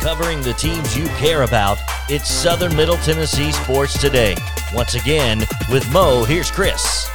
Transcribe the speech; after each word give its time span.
Covering 0.00 0.40
the 0.40 0.54
teams 0.54 0.96
you 0.96 1.04
care 1.18 1.42
about, 1.42 1.76
it's 2.08 2.26
Southern 2.26 2.74
Middle 2.74 2.96
Tennessee 2.96 3.52
Sports 3.52 4.00
Today. 4.00 4.34
Once 4.72 4.94
again, 4.94 5.40
with 5.70 5.86
Mo, 5.92 6.24
here's 6.24 6.50
Chris. 6.50 7.06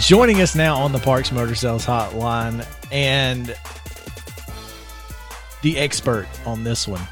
Joining 0.00 0.40
us 0.40 0.54
now 0.54 0.76
on 0.78 0.92
the 0.92 0.98
Parks 0.98 1.30
Motor 1.30 1.54
Sales 1.54 1.84
Hotline 1.84 2.66
and 2.90 3.54
the 5.60 5.76
expert 5.76 6.26
on 6.46 6.64
this 6.64 6.88
one 6.88 7.02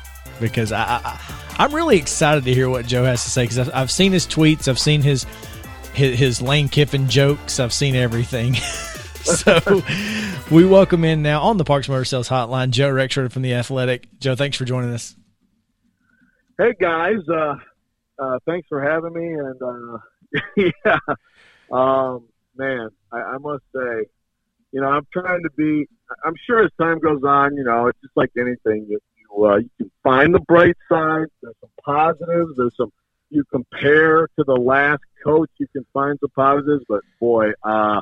because 0.40 0.72
I, 0.72 1.02
I 1.04 1.20
I'm 1.58 1.74
really 1.74 1.98
excited 1.98 2.44
to 2.44 2.54
hear 2.54 2.70
what 2.70 2.86
Joe 2.86 3.04
has 3.04 3.24
to 3.24 3.30
say 3.30 3.44
because 3.44 3.58
I've, 3.58 3.74
I've 3.74 3.90
seen 3.90 4.10
his 4.10 4.26
tweets, 4.26 4.68
I've 4.68 4.78
seen 4.78 5.02
his 5.02 5.26
his, 5.92 6.18
his 6.18 6.40
Lane 6.40 6.70
Kiffin 6.70 7.10
jokes, 7.10 7.60
I've 7.60 7.74
seen 7.74 7.94
everything. 7.94 8.56
so 9.24 9.82
we 10.50 10.64
welcome 10.64 11.04
in 11.04 11.22
now 11.22 11.42
on 11.42 11.56
the 11.56 11.64
Parks 11.64 11.88
Motor 11.88 12.04
Sales 12.04 12.28
Hotline 12.28 12.70
Joe 12.70 12.90
Rexrode 12.90 13.30
from 13.30 13.42
the 13.42 13.54
Athletic. 13.54 14.08
Joe, 14.18 14.34
thanks 14.34 14.56
for 14.56 14.64
joining 14.64 14.90
us. 14.90 15.14
Hey 16.58 16.74
guys, 16.80 17.20
uh, 17.32 17.54
uh, 18.18 18.38
thanks 18.46 18.66
for 18.68 18.82
having 18.82 19.12
me. 19.12 19.28
And 19.28 19.62
uh, 19.62 19.98
yeah, 20.84 21.14
um, 21.70 22.26
man, 22.56 22.88
I, 23.12 23.18
I 23.18 23.38
must 23.38 23.62
say, 23.72 24.06
you 24.72 24.80
know, 24.80 24.88
I'm 24.88 25.06
trying 25.12 25.44
to 25.44 25.50
be. 25.56 25.86
I'm 26.24 26.34
sure 26.44 26.64
as 26.64 26.70
time 26.80 26.98
goes 26.98 27.22
on, 27.22 27.54
you 27.56 27.62
know, 27.62 27.86
it's 27.86 28.00
just 28.00 28.16
like 28.16 28.32
anything. 28.36 28.86
You 28.88 28.98
you, 29.16 29.44
uh, 29.44 29.56
you 29.58 29.70
can 29.78 29.90
find 30.02 30.34
the 30.34 30.40
bright 30.40 30.76
side. 30.88 31.26
There's 31.42 31.54
some 31.60 31.70
positives. 31.84 32.56
There's 32.56 32.76
some 32.76 32.92
you 33.30 33.44
compare 33.52 34.26
to 34.36 34.44
the 34.44 34.56
last 34.56 35.02
coach. 35.24 35.50
You 35.58 35.68
can 35.68 35.86
find 35.92 36.18
some 36.18 36.30
positives, 36.34 36.84
but 36.88 37.02
boy, 37.20 37.52
uh, 37.62 38.00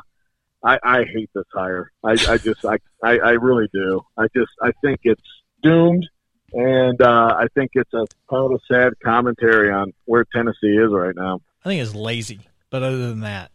I, 0.62 0.78
I 0.82 1.04
hate 1.04 1.30
this 1.34 1.44
hire. 1.54 1.90
I, 2.04 2.12
I 2.12 2.38
just, 2.38 2.64
I, 2.64 2.78
I, 3.02 3.18
I 3.18 3.30
really 3.32 3.68
do. 3.72 4.02
I 4.18 4.26
just, 4.36 4.50
I 4.62 4.72
think 4.82 5.00
it's 5.04 5.22
doomed, 5.62 6.06
and 6.52 7.00
uh, 7.00 7.34
I 7.38 7.46
think 7.54 7.70
it's 7.74 7.92
a 7.94 8.06
kind 8.28 8.44
of 8.44 8.52
a 8.52 8.58
sad 8.72 8.92
commentary 9.02 9.70
on 9.72 9.92
where 10.04 10.24
Tennessee 10.34 10.76
is 10.76 10.90
right 10.90 11.14
now. 11.16 11.40
I 11.64 11.68
think 11.70 11.82
it's 11.82 11.94
lazy, 11.94 12.40
but 12.68 12.82
other 12.82 13.08
than 13.08 13.20
that, 13.20 13.50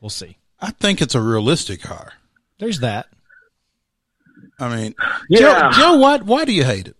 we'll 0.00 0.10
see. 0.10 0.36
I 0.60 0.70
think 0.70 1.00
it's 1.00 1.14
a 1.14 1.20
realistic 1.20 1.82
hire. 1.82 2.12
There's 2.58 2.80
that. 2.80 3.06
I 4.58 4.74
mean, 4.74 4.94
Yeah. 5.28 5.70
Joe, 5.72 5.78
Joe, 5.78 5.96
why, 5.98 6.18
why 6.18 6.44
do 6.44 6.52
you 6.52 6.64
hate 6.64 6.88
it? 6.88 6.96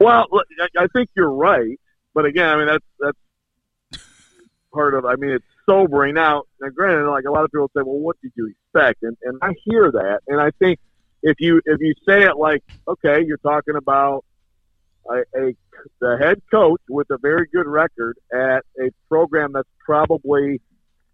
Well, 0.00 0.26
I, 0.60 0.82
I 0.82 0.86
think 0.94 1.10
you're 1.14 1.30
right, 1.30 1.78
but 2.12 2.24
again, 2.24 2.48
I 2.48 2.56
mean 2.56 2.66
that's 2.66 2.84
that's 2.98 4.02
part 4.74 4.94
of. 4.94 5.04
I 5.04 5.14
mean, 5.14 5.30
it's 5.30 5.44
sobering. 5.66 6.14
Now, 6.14 6.44
now, 6.60 6.68
granted, 6.68 7.08
like 7.10 7.24
a 7.24 7.30
lot 7.30 7.44
of 7.44 7.50
people 7.50 7.70
say, 7.76 7.82
well, 7.82 7.98
what 7.98 8.16
did 8.22 8.32
you 8.36 8.52
expect? 8.52 9.02
And 9.02 9.16
and 9.22 9.38
I 9.42 9.52
hear 9.64 9.90
that, 9.92 10.20
and 10.26 10.40
I 10.40 10.50
think 10.58 10.78
if 11.22 11.36
you 11.40 11.60
if 11.64 11.80
you 11.80 11.94
say 12.06 12.24
it 12.24 12.36
like, 12.36 12.62
okay, 12.86 13.24
you're 13.24 13.38
talking 13.38 13.76
about 13.76 14.24
a, 15.08 15.22
a 15.36 15.54
the 16.00 16.16
head 16.20 16.42
coach 16.50 16.80
with 16.88 17.08
a 17.10 17.18
very 17.18 17.46
good 17.52 17.66
record 17.66 18.18
at 18.32 18.64
a 18.80 18.90
program 19.08 19.52
that's 19.52 19.68
probably 19.84 20.60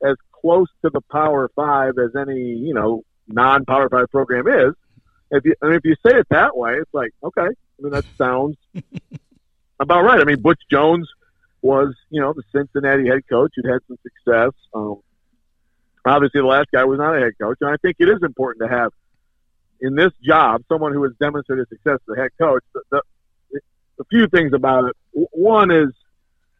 as 0.04 0.16
close 0.32 0.68
to 0.82 0.90
the 0.90 1.00
Power 1.12 1.50
Five 1.54 1.94
as 1.98 2.14
any 2.16 2.40
you 2.40 2.74
know 2.74 3.02
non-Power 3.26 3.88
Five 3.88 4.10
program 4.10 4.46
is. 4.48 4.74
If 5.30 5.44
you 5.44 5.54
I 5.62 5.66
mean, 5.66 5.74
if 5.76 5.84
you 5.84 5.94
say 6.06 6.16
it 6.18 6.26
that 6.30 6.56
way, 6.56 6.74
it's 6.74 6.92
like 6.94 7.12
okay. 7.22 7.42
I 7.42 7.82
mean, 7.82 7.92
that 7.92 8.04
sounds 8.16 8.56
about 9.80 10.04
right. 10.04 10.20
I 10.20 10.24
mean, 10.24 10.40
Butch 10.40 10.60
Jones 10.70 11.08
was, 11.62 11.94
you 12.10 12.20
know, 12.20 12.32
the 12.32 12.42
Cincinnati 12.52 13.08
head 13.08 13.22
coach 13.28 13.52
who'd 13.56 13.70
had 13.70 13.80
some 13.88 13.98
success. 14.02 14.52
Um, 14.74 15.00
obviously, 16.04 16.40
the 16.40 16.46
last 16.46 16.68
guy 16.72 16.84
was 16.84 16.98
not 16.98 17.16
a 17.16 17.20
head 17.20 17.32
coach, 17.40 17.58
and 17.60 17.70
I 17.70 17.76
think 17.76 17.96
it 17.98 18.08
is 18.08 18.22
important 18.22 18.68
to 18.68 18.76
have 18.76 18.92
in 19.80 19.94
this 19.94 20.12
job 20.22 20.62
someone 20.68 20.92
who 20.92 21.02
has 21.04 21.12
demonstrated 21.20 21.68
success 21.68 21.98
as 22.08 22.16
a 22.16 22.20
head 22.20 22.30
coach. 22.38 22.62
The, 22.74 22.82
the, 22.90 23.02
a 24.00 24.04
few 24.04 24.28
things 24.28 24.52
about 24.52 24.84
it. 24.84 24.96
One 25.32 25.70
is, 25.70 25.88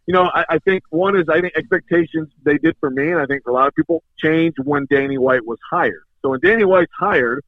you 0.06 0.14
know, 0.14 0.25
I, 0.25 0.44
I 0.48 0.59
think 0.59 0.82
one 0.91 1.16
is 1.16 1.28
I 1.28 1.41
think 1.41 1.54
expectations 1.56 2.28
they 2.42 2.59
did 2.59 2.76
for 2.80 2.91
me, 2.91 3.10
and 3.10 3.20
I 3.20 3.26
think 3.26 3.44
for 3.44 3.50
a 3.50 3.54
lot 3.54 3.69
of 3.69 3.75
people 3.75 4.03
changed 4.19 4.59
when 4.65 4.86
Danny 4.91 5.19
White 5.19 5.47
was 5.47 5.59
hired. 5.70 6.03
So 6.22 6.30
when 6.30 6.41
Danny 6.41 6.65
White's 6.65 6.92
hired, 6.98 7.44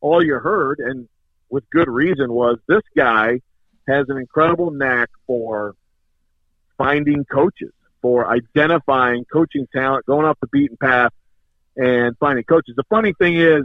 all 0.00 0.24
you 0.24 0.34
heard, 0.34 0.78
and 0.78 1.08
with 1.50 1.68
good 1.70 1.88
reason, 1.88 2.32
was 2.32 2.58
this 2.68 2.82
guy 2.96 3.40
has 3.88 4.08
an 4.08 4.16
incredible 4.16 4.70
knack 4.70 5.10
for 5.26 5.74
finding 6.82 7.24
coaches, 7.24 7.72
for 8.00 8.28
identifying 8.28 9.24
coaching 9.32 9.68
talent, 9.72 10.04
going 10.04 10.26
off 10.26 10.36
the 10.40 10.48
beaten 10.48 10.76
path, 10.76 11.12
and 11.76 12.16
finding 12.18 12.44
coaches. 12.44 12.74
The 12.76 12.82
funny 12.90 13.12
thing 13.12 13.36
is, 13.36 13.62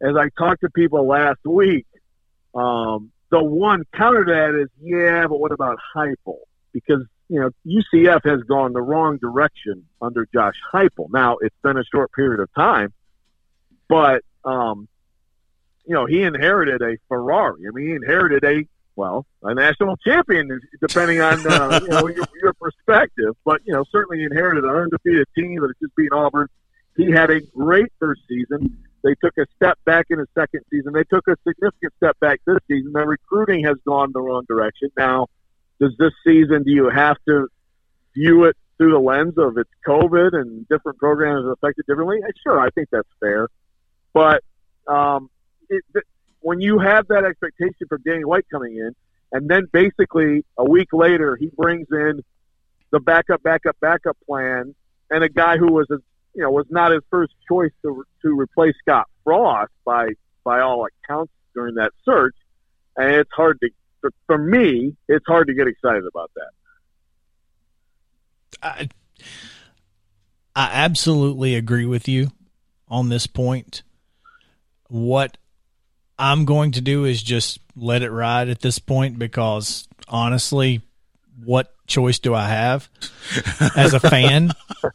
as 0.00 0.16
I 0.16 0.30
talked 0.38 0.62
to 0.62 0.70
people 0.70 1.06
last 1.06 1.40
week, 1.44 1.86
um, 2.54 3.10
the 3.30 3.42
one 3.44 3.84
counter 3.94 4.24
to 4.24 4.32
that 4.32 4.60
is, 4.62 4.68
yeah, 4.80 5.26
but 5.26 5.38
what 5.38 5.52
about 5.52 5.78
Heupel? 5.94 6.38
Because 6.72 7.04
you 7.28 7.38
know 7.38 7.50
UCF 7.66 8.24
has 8.24 8.42
gone 8.44 8.72
the 8.72 8.80
wrong 8.80 9.18
direction 9.18 9.84
under 10.00 10.26
Josh 10.32 10.54
Heupel. 10.72 11.10
Now 11.10 11.36
it's 11.42 11.54
been 11.62 11.76
a 11.76 11.84
short 11.92 12.10
period 12.12 12.40
of 12.40 12.52
time, 12.54 12.94
but 13.88 14.22
um, 14.46 14.88
you 15.84 15.92
know 15.92 16.06
he 16.06 16.22
inherited 16.22 16.80
a 16.80 16.96
Ferrari. 17.08 17.64
I 17.68 17.70
mean, 17.72 17.88
he 17.88 17.92
inherited 17.92 18.44
a 18.44 18.66
well, 18.98 19.24
a 19.44 19.54
national 19.54 19.96
champion, 19.98 20.60
depending 20.80 21.20
on 21.20 21.46
uh, 21.46 21.78
you 21.82 21.88
know 21.88 22.08
your, 22.08 22.26
your 22.42 22.52
perspective. 22.54 23.36
But 23.44 23.60
you 23.64 23.72
know, 23.72 23.84
certainly 23.92 24.24
inherited 24.24 24.64
an 24.64 24.70
undefeated 24.70 25.28
team 25.36 25.60
that 25.60 25.68
has 25.68 25.76
just 25.80 25.94
beat 25.94 26.12
Auburn. 26.12 26.48
He 26.96 27.12
had 27.12 27.30
a 27.30 27.40
great 27.40 27.92
first 28.00 28.22
season. 28.28 28.76
They 29.04 29.14
took 29.22 29.34
a 29.38 29.46
step 29.54 29.78
back 29.86 30.06
in 30.10 30.18
his 30.18 30.26
second 30.36 30.62
season. 30.68 30.92
They 30.92 31.04
took 31.04 31.28
a 31.28 31.36
significant 31.46 31.92
step 31.96 32.18
back 32.18 32.40
this 32.44 32.58
season. 32.66 32.90
Their 32.92 33.06
recruiting 33.06 33.64
has 33.64 33.76
gone 33.86 34.10
the 34.12 34.20
wrong 34.20 34.44
direction. 34.48 34.90
Now, 34.98 35.28
does 35.80 35.92
this 35.96 36.12
season 36.26 36.64
do 36.64 36.72
you 36.72 36.90
have 36.90 37.16
to 37.28 37.46
view 38.16 38.46
it 38.46 38.56
through 38.78 38.90
the 38.90 38.98
lens 38.98 39.34
of 39.38 39.58
it's 39.58 39.70
COVID 39.86 40.34
and 40.34 40.66
different 40.68 40.98
programs 40.98 41.46
are 41.46 41.52
affected 41.52 41.86
differently? 41.86 42.18
Sure, 42.42 42.58
I 42.58 42.70
think 42.70 42.88
that's 42.90 43.08
fair. 43.20 43.46
But 44.12 44.42
um, 44.88 45.30
it, 45.68 45.84
when 46.40 46.60
you 46.60 46.78
have 46.78 47.08
that 47.08 47.24
expectation 47.24 47.86
from 47.88 48.02
Danny 48.04 48.24
White 48.24 48.46
coming 48.50 48.76
in, 48.76 48.94
and 49.32 49.48
then 49.48 49.66
basically 49.72 50.44
a 50.56 50.64
week 50.64 50.92
later 50.92 51.36
he 51.36 51.50
brings 51.56 51.86
in 51.90 52.22
the 52.90 53.00
backup, 53.00 53.42
backup, 53.42 53.76
backup 53.80 54.16
plan, 54.26 54.74
and 55.10 55.24
a 55.24 55.28
guy 55.28 55.56
who 55.56 55.72
was 55.72 55.86
a 55.90 55.98
you 56.34 56.42
know 56.42 56.50
was 56.50 56.66
not 56.70 56.92
his 56.92 57.02
first 57.10 57.32
choice 57.48 57.72
to 57.82 58.04
to 58.22 58.38
replace 58.38 58.74
Scott 58.80 59.06
Frost 59.24 59.72
by 59.84 60.10
by 60.44 60.60
all 60.60 60.86
accounts 60.86 61.32
during 61.54 61.74
that 61.74 61.92
search, 62.04 62.36
and 62.96 63.14
it's 63.14 63.32
hard 63.32 63.60
to 63.60 63.70
for, 64.00 64.12
for 64.26 64.38
me, 64.38 64.96
it's 65.08 65.26
hard 65.26 65.48
to 65.48 65.54
get 65.54 65.66
excited 65.66 66.04
about 66.06 66.30
that. 66.36 66.50
I, 68.62 68.88
I 70.54 70.70
absolutely 70.72 71.54
agree 71.54 71.86
with 71.86 72.08
you 72.08 72.30
on 72.88 73.08
this 73.08 73.26
point. 73.26 73.82
What 74.88 75.36
I'm 76.18 76.44
going 76.44 76.72
to 76.72 76.80
do 76.80 77.04
is 77.04 77.22
just 77.22 77.60
let 77.76 78.02
it 78.02 78.10
ride 78.10 78.48
at 78.48 78.60
this 78.60 78.78
point 78.78 79.18
because 79.18 79.86
honestly, 80.08 80.82
what 81.44 81.72
choice 81.86 82.18
do 82.18 82.34
I 82.34 82.48
have 82.48 82.88
as 83.76 83.94
a 83.94 84.00
fan 84.00 84.52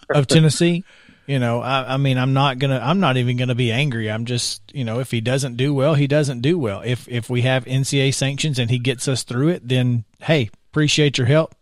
of 0.10 0.28
Tennessee? 0.28 0.84
You 1.26 1.40
know, 1.40 1.62
I, 1.62 1.94
I, 1.94 1.98
mean, 1.98 2.18
I'm 2.18 2.34
not 2.34 2.60
gonna, 2.60 2.82
I'm 2.84 3.00
not 3.00 3.16
even 3.16 3.38
gonna 3.38 3.56
be 3.56 3.72
angry. 3.72 4.12
I'm 4.12 4.26
just, 4.26 4.62
you 4.74 4.84
know, 4.84 5.00
if 5.00 5.10
he 5.10 5.22
doesn't 5.22 5.56
do 5.56 5.74
well, 5.74 5.96
he 5.96 6.06
doesn't 6.06 6.42
do 6.42 6.60
well. 6.60 6.82
If 6.82 7.08
if 7.08 7.30
we 7.30 7.44
have 7.44 7.64
NCAA 7.64 8.14
sanctions 8.14 8.60
and 8.60 8.70
he 8.70 8.78
gets 8.78 9.08
us 9.08 9.24
through 9.24 9.50
it, 9.50 9.66
then 9.66 10.04
hey, 10.20 10.50
appreciate 10.70 11.18
your 11.18 11.28
help. 11.28 11.56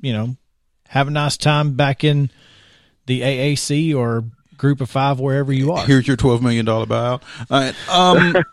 You 0.00 0.14
know, 0.14 0.36
have 0.88 1.08
a 1.08 1.10
nice 1.10 1.36
time 1.36 1.74
back 1.74 2.02
in 2.02 2.30
the 3.04 3.20
AAC 3.20 3.94
or 3.94 4.24
Group 4.58 4.80
of 4.80 4.90
Five, 4.90 5.18
wherever 5.18 5.52
you 5.52 5.72
are. 5.72 5.86
Here's 5.86 6.06
your 6.06 6.16
twelve 6.16 6.42
million 6.42 6.66
dollar 6.66 6.86
buyout. 6.86 7.22
um, 7.88 8.44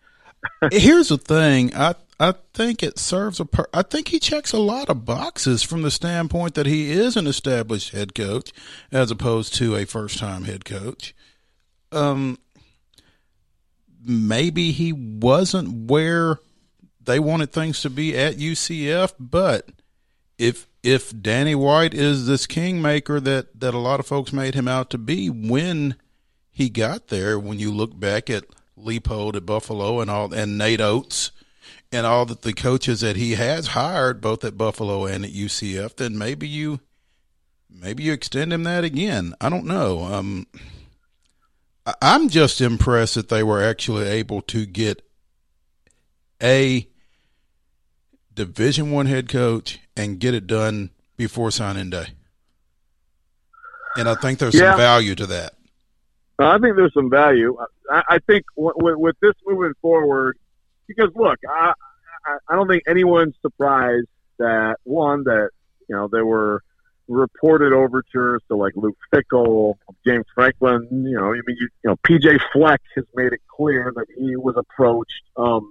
here's 0.72 1.08
the 1.08 1.18
thing. 1.18 1.74
I 1.74 1.94
I 2.20 2.34
think 2.52 2.82
it 2.82 2.98
serves 2.98 3.40
a. 3.40 3.44
Per- 3.44 3.68
I 3.72 3.82
think 3.82 4.08
he 4.08 4.18
checks 4.20 4.52
a 4.52 4.58
lot 4.58 4.88
of 4.88 5.04
boxes 5.04 5.62
from 5.62 5.82
the 5.82 5.90
standpoint 5.90 6.54
that 6.54 6.66
he 6.66 6.90
is 6.92 7.16
an 7.16 7.26
established 7.26 7.90
head 7.90 8.14
coach, 8.14 8.52
as 8.92 9.10
opposed 9.10 9.54
to 9.54 9.74
a 9.74 9.84
first 9.84 10.18
time 10.18 10.44
head 10.44 10.64
coach. 10.64 11.14
Um, 11.90 12.38
maybe 14.04 14.72
he 14.72 14.92
wasn't 14.92 15.90
where 15.90 16.38
they 17.02 17.18
wanted 17.18 17.52
things 17.52 17.82
to 17.82 17.90
be 17.90 18.16
at 18.16 18.36
UCF, 18.36 19.14
but 19.18 19.70
if 20.38 20.66
if 20.84 21.18
Danny 21.18 21.54
White 21.54 21.94
is 21.94 22.26
this 22.26 22.46
kingmaker 22.46 23.18
that 23.18 23.58
that 23.58 23.74
a 23.74 23.78
lot 23.78 24.00
of 24.00 24.06
folks 24.06 24.32
made 24.32 24.54
him 24.54 24.68
out 24.68 24.90
to 24.90 24.98
be 24.98 25.30
when 25.30 25.96
he 26.50 26.68
got 26.68 27.08
there, 27.08 27.38
when 27.38 27.58
you 27.58 27.72
look 27.72 27.98
back 27.98 28.28
at 28.28 28.44
Leipold 28.78 29.34
at 29.34 29.46
Buffalo 29.46 30.00
and 30.00 30.10
all 30.10 30.32
and 30.32 30.58
Nate 30.58 30.82
Oats 30.82 31.32
and 31.90 32.06
all 32.06 32.26
that 32.26 32.42
the 32.42 32.52
coaches 32.52 33.00
that 33.00 33.16
he 33.16 33.32
has 33.32 33.68
hired 33.68 34.20
both 34.20 34.44
at 34.44 34.58
Buffalo 34.58 35.06
and 35.06 35.24
at 35.24 35.32
UCF, 35.32 35.96
then 35.96 36.18
maybe 36.18 36.46
you 36.46 36.80
maybe 37.70 38.02
you 38.02 38.12
extend 38.12 38.52
him 38.52 38.64
that 38.64 38.84
again. 38.84 39.34
I 39.40 39.48
don't 39.48 39.64
know. 39.64 40.04
Um, 40.04 40.46
I'm 42.02 42.28
just 42.28 42.60
impressed 42.60 43.14
that 43.14 43.30
they 43.30 43.42
were 43.42 43.62
actually 43.62 44.06
able 44.06 44.42
to 44.42 44.66
get 44.66 45.00
a 46.42 46.88
Division 48.34 48.90
One 48.90 49.06
head 49.06 49.28
coach 49.28 49.80
and 49.96 50.18
get 50.18 50.34
it 50.34 50.46
done 50.46 50.90
before 51.16 51.50
signing 51.50 51.90
day. 51.90 52.06
And 53.96 54.08
I 54.08 54.14
think 54.14 54.38
there's 54.38 54.54
yeah. 54.54 54.72
some 54.72 54.78
value 54.78 55.14
to 55.14 55.26
that. 55.26 55.54
I 56.38 56.58
think 56.58 56.76
there's 56.76 56.94
some 56.94 57.10
value. 57.10 57.56
I, 57.90 58.02
I 58.08 58.18
think 58.18 58.44
w- 58.56 58.74
w- 58.76 58.98
with 58.98 59.16
this 59.20 59.34
moving 59.46 59.74
forward, 59.80 60.36
because 60.88 61.10
look, 61.14 61.38
I, 61.48 61.72
I, 62.26 62.36
I 62.48 62.56
don't 62.56 62.66
think 62.66 62.82
anyone's 62.88 63.34
surprised 63.40 64.08
that 64.38 64.76
one 64.82 65.24
that 65.24 65.50
you 65.88 65.94
know 65.94 66.08
there 66.08 66.26
were 66.26 66.62
reported 67.06 67.72
overtures 67.72 68.42
to 68.48 68.56
like 68.56 68.72
Luke 68.74 68.96
Fickell, 69.12 69.74
James 70.04 70.26
Franklin. 70.34 70.88
You 70.90 71.16
know, 71.16 71.28
I 71.28 71.34
mean, 71.34 71.56
you, 71.60 71.68
you 71.84 71.90
know, 71.90 71.96
PJ 71.96 72.40
Fleck 72.52 72.80
has 72.96 73.04
made 73.14 73.32
it 73.32 73.40
clear 73.48 73.92
that 73.94 74.06
he 74.16 74.36
was 74.36 74.56
approached. 74.56 75.22
Um, 75.36 75.70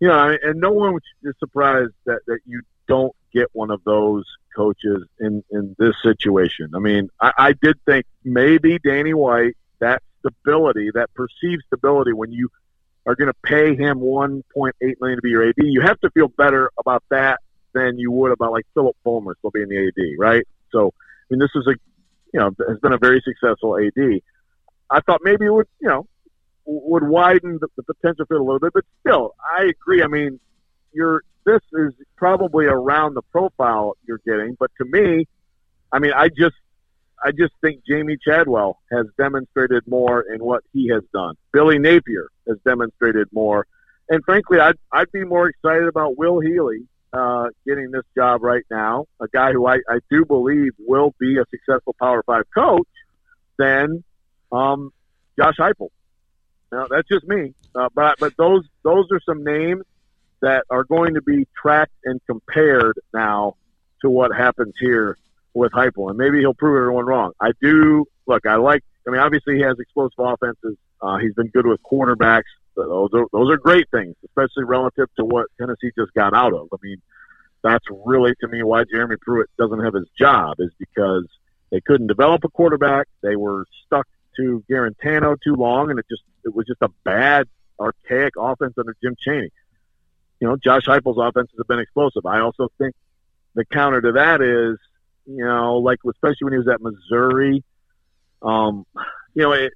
you 0.00 0.08
know, 0.08 0.36
and 0.42 0.60
no 0.60 0.70
one 0.70 0.98
is 1.22 1.34
surprised 1.38 1.92
that 2.04 2.20
that 2.26 2.40
you 2.46 2.62
don't 2.88 3.14
get 3.32 3.48
one 3.52 3.70
of 3.70 3.82
those 3.84 4.24
coaches 4.54 5.04
in 5.20 5.42
in 5.50 5.76
this 5.78 5.94
situation. 6.02 6.72
I 6.74 6.78
mean, 6.78 7.08
I, 7.20 7.32
I 7.38 7.52
did 7.52 7.76
think 7.86 8.06
maybe 8.24 8.78
Danny 8.78 9.14
White 9.14 9.56
that 9.80 10.02
stability, 10.20 10.90
that 10.94 11.12
perceived 11.14 11.62
stability, 11.66 12.12
when 12.12 12.32
you 12.32 12.48
are 13.06 13.14
going 13.14 13.28
to 13.28 13.38
pay 13.42 13.76
him 13.76 14.00
1.8 14.00 14.42
million 15.00 15.18
to 15.18 15.22
be 15.22 15.30
your 15.30 15.48
AD, 15.48 15.54
you 15.58 15.80
have 15.82 16.00
to 16.00 16.10
feel 16.10 16.28
better 16.28 16.70
about 16.78 17.04
that 17.10 17.40
than 17.72 17.98
you 17.98 18.10
would 18.10 18.32
about 18.32 18.52
like 18.52 18.66
Phillip 18.74 18.96
Fulmer 19.04 19.36
still 19.38 19.50
being 19.50 19.68
the 19.68 19.88
AD, 19.88 20.18
right? 20.18 20.46
So, 20.72 20.88
I 20.88 21.24
mean, 21.30 21.40
this 21.40 21.50
is 21.54 21.66
a, 21.66 21.74
you 22.32 22.40
know, 22.40 22.50
has 22.68 22.78
been 22.80 22.92
a 22.92 22.98
very 22.98 23.22
successful 23.24 23.78
AD. 23.78 24.20
I 24.90 25.00
thought 25.00 25.20
maybe 25.22 25.46
it 25.46 25.52
would, 25.52 25.68
you 25.80 25.88
know, 25.88 26.06
would 26.66 27.04
widen 27.04 27.58
the, 27.60 27.68
the 27.76 27.82
potential 27.82 28.26
fit 28.26 28.36
a 28.36 28.42
little 28.42 28.58
bit, 28.58 28.72
but 28.72 28.84
still, 29.00 29.34
I 29.56 29.64
agree. 29.64 30.02
I 30.02 30.08
mean, 30.08 30.40
you're 30.92 31.22
this 31.44 31.60
is 31.72 31.92
probably 32.16 32.66
around 32.66 33.14
the 33.14 33.22
profile 33.22 33.96
you're 34.06 34.20
getting, 34.26 34.56
but 34.58 34.70
to 34.78 34.84
me, 34.84 35.26
I 35.92 36.00
mean, 36.00 36.12
I 36.12 36.28
just 36.28 36.56
I 37.22 37.30
just 37.30 37.54
think 37.60 37.82
Jamey 37.88 38.18
Chadwell 38.20 38.78
has 38.90 39.06
demonstrated 39.16 39.86
more 39.86 40.22
in 40.22 40.44
what 40.44 40.64
he 40.72 40.88
has 40.88 41.02
done. 41.14 41.34
Billy 41.52 41.78
Napier 41.78 42.28
has 42.46 42.58
demonstrated 42.64 43.28
more. 43.32 43.66
And 44.08 44.22
frankly, 44.24 44.58
I'd, 44.60 44.76
I'd 44.92 45.10
be 45.12 45.24
more 45.24 45.48
excited 45.48 45.88
about 45.88 46.18
Will 46.18 46.40
Healy 46.40 46.86
uh, 47.12 47.48
getting 47.66 47.90
this 47.90 48.04
job 48.14 48.42
right 48.42 48.64
now, 48.70 49.06
a 49.20 49.28
guy 49.28 49.52
who 49.52 49.66
I, 49.66 49.76
I 49.88 50.00
do 50.10 50.24
believe 50.24 50.72
will 50.78 51.14
be 51.18 51.38
a 51.38 51.44
successful 51.50 51.96
Power 51.98 52.22
Five 52.24 52.44
coach, 52.54 52.86
than 53.58 54.04
um, 54.52 54.92
Josh 55.38 55.56
Heupel. 55.58 55.88
Now, 56.72 56.86
that's 56.90 57.08
just 57.08 57.26
me, 57.26 57.54
uh, 57.74 57.88
but 57.94 58.18
but 58.18 58.36
those 58.36 58.64
those 58.82 59.06
are 59.12 59.20
some 59.20 59.44
names 59.44 59.84
that 60.42 60.64
are 60.70 60.84
going 60.84 61.14
to 61.14 61.22
be 61.22 61.46
tracked 61.60 61.94
and 62.04 62.20
compared 62.26 62.98
now 63.14 63.56
to 64.02 64.10
what 64.10 64.34
happens 64.36 64.74
here 64.78 65.16
with 65.54 65.72
Heupel, 65.72 66.10
and 66.10 66.18
maybe 66.18 66.40
he'll 66.40 66.54
prove 66.54 66.76
everyone 66.76 67.06
wrong. 67.06 67.32
I 67.40 67.52
do 67.60 68.06
look. 68.26 68.46
I 68.46 68.56
like. 68.56 68.82
I 69.06 69.10
mean, 69.10 69.20
obviously 69.20 69.56
he 69.56 69.62
has 69.62 69.78
explosive 69.78 70.18
offenses. 70.18 70.76
Uh, 71.00 71.18
he's 71.18 71.34
been 71.34 71.48
good 71.48 71.66
with 71.66 71.80
quarterbacks. 71.82 72.42
Those 72.74 73.10
are 73.14 73.26
those 73.32 73.50
are 73.50 73.56
great 73.56 73.90
things, 73.90 74.16
especially 74.24 74.64
relative 74.64 75.08
to 75.18 75.24
what 75.24 75.46
Tennessee 75.58 75.90
just 75.96 76.12
got 76.14 76.34
out 76.34 76.52
of. 76.52 76.68
I 76.72 76.76
mean, 76.82 77.00
that's 77.62 77.84
really 78.04 78.34
to 78.40 78.48
me 78.48 78.62
why 78.62 78.84
Jeremy 78.84 79.16
Pruitt 79.20 79.48
doesn't 79.58 79.82
have 79.82 79.94
his 79.94 80.08
job 80.18 80.56
is 80.58 80.70
because 80.78 81.26
they 81.70 81.80
couldn't 81.80 82.06
develop 82.06 82.44
a 82.44 82.48
quarterback. 82.48 83.08
They 83.22 83.36
were 83.36 83.64
stuck 83.86 84.06
to 84.36 84.64
Guarantano 84.70 85.36
too 85.42 85.54
long, 85.54 85.90
and 85.90 85.98
it 85.98 86.06
just 86.08 86.22
it 86.44 86.54
was 86.54 86.66
just 86.66 86.82
a 86.82 86.88
bad, 87.04 87.48
archaic 87.80 88.34
offense 88.38 88.74
under 88.78 88.96
Jim 89.02 89.16
Chaney. 89.18 89.50
You 90.40 90.48
know, 90.48 90.56
Josh 90.56 90.84
Heupel's 90.84 91.18
offenses 91.18 91.54
have 91.58 91.66
been 91.66 91.78
explosive. 91.78 92.26
I 92.26 92.40
also 92.40 92.68
think 92.78 92.94
the 93.54 93.64
counter 93.64 94.00
to 94.00 94.12
that 94.12 94.42
is 94.42 94.78
you 95.26 95.44
know, 95.44 95.78
like 95.78 95.98
especially 96.08 96.44
when 96.44 96.52
he 96.52 96.58
was 96.58 96.68
at 96.68 96.80
Missouri. 96.80 97.64
Um, 98.42 98.86
you 99.34 99.42
know, 99.42 99.52
it, 99.52 99.72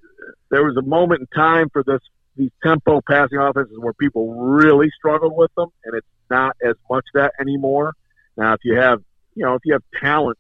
there 0.51 0.65
was 0.65 0.77
a 0.77 0.83
moment 0.83 1.21
in 1.21 1.27
time 1.27 1.69
for 1.73 1.83
this 1.83 2.01
these 2.37 2.51
tempo 2.63 3.01
passing 3.07 3.39
offenses 3.39 3.77
where 3.79 3.93
people 3.93 4.35
really 4.35 4.91
struggled 4.97 5.37
with 5.37 5.53
them, 5.57 5.69
and 5.85 5.97
it's 5.97 6.07
not 6.31 6.57
as 6.63 6.77
much 6.89 7.05
that 7.15 7.33
anymore. 7.41 7.95
Now, 8.37 8.55
if 8.55 8.61
you 8.63 8.77
have, 8.77 9.03
you 9.35 9.45
know, 9.45 9.55
if 9.55 9.63
you 9.65 9.73
have 9.73 9.83
talent, 10.01 10.39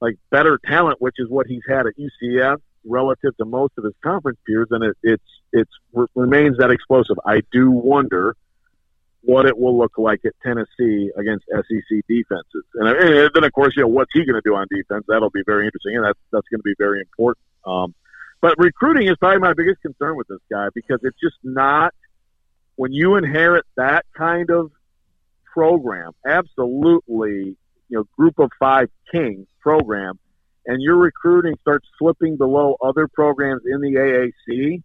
like 0.00 0.16
better 0.30 0.58
talent, 0.64 1.00
which 1.00 1.16
is 1.18 1.28
what 1.28 1.46
he's 1.46 1.62
had 1.68 1.86
at 1.86 1.92
UCF 1.96 2.58
relative 2.84 3.36
to 3.36 3.44
most 3.44 3.72
of 3.78 3.84
his 3.84 3.94
conference 4.02 4.38
peers, 4.46 4.68
and 4.70 4.84
it, 4.84 4.96
it's 5.02 5.22
it's 5.52 5.70
remains 6.14 6.58
that 6.58 6.70
explosive. 6.70 7.16
I 7.26 7.42
do 7.52 7.70
wonder 7.70 8.36
what 9.22 9.46
it 9.46 9.56
will 9.56 9.78
look 9.78 9.98
like 9.98 10.20
at 10.24 10.32
Tennessee 10.42 11.10
against 11.16 11.44
SEC 11.48 12.00
defenses. 12.08 12.64
And, 12.74 12.88
and 12.88 13.30
then, 13.32 13.44
of 13.44 13.52
course, 13.52 13.72
you 13.76 13.82
know, 13.82 13.88
what's 13.88 14.10
he 14.12 14.24
going 14.24 14.34
to 14.34 14.42
do 14.44 14.56
on 14.56 14.66
defense? 14.68 15.04
That'll 15.06 15.30
be 15.30 15.44
very 15.46 15.64
interesting, 15.64 15.94
and 15.96 16.04
that's, 16.04 16.18
that's 16.32 16.48
going 16.48 16.58
to 16.58 16.64
be 16.64 16.74
very 16.76 17.00
important. 17.00 17.44
Um, 17.64 17.94
but 18.40 18.56
recruiting 18.58 19.06
is 19.06 19.14
probably 19.20 19.38
my 19.38 19.54
biggest 19.54 19.80
concern 19.80 20.16
with 20.16 20.26
this 20.26 20.40
guy 20.50 20.68
because 20.74 20.98
it's 21.04 21.16
just 21.22 21.36
not 21.44 21.94
when 22.74 22.92
you 22.92 23.14
inherit 23.16 23.64
that 23.76 24.04
kind 24.16 24.50
of 24.50 24.72
program, 25.52 26.12
absolutely, 26.26 27.56
you 27.88 27.98
know, 27.98 28.04
group 28.18 28.40
of 28.40 28.50
five 28.58 28.88
king 29.12 29.46
program, 29.60 30.18
and 30.66 30.82
your 30.82 30.96
recruiting 30.96 31.56
starts 31.60 31.86
slipping 31.98 32.36
below 32.36 32.76
other 32.82 33.08
programs 33.08 33.62
in 33.64 33.80
the 33.80 33.94
AAC 33.94 34.82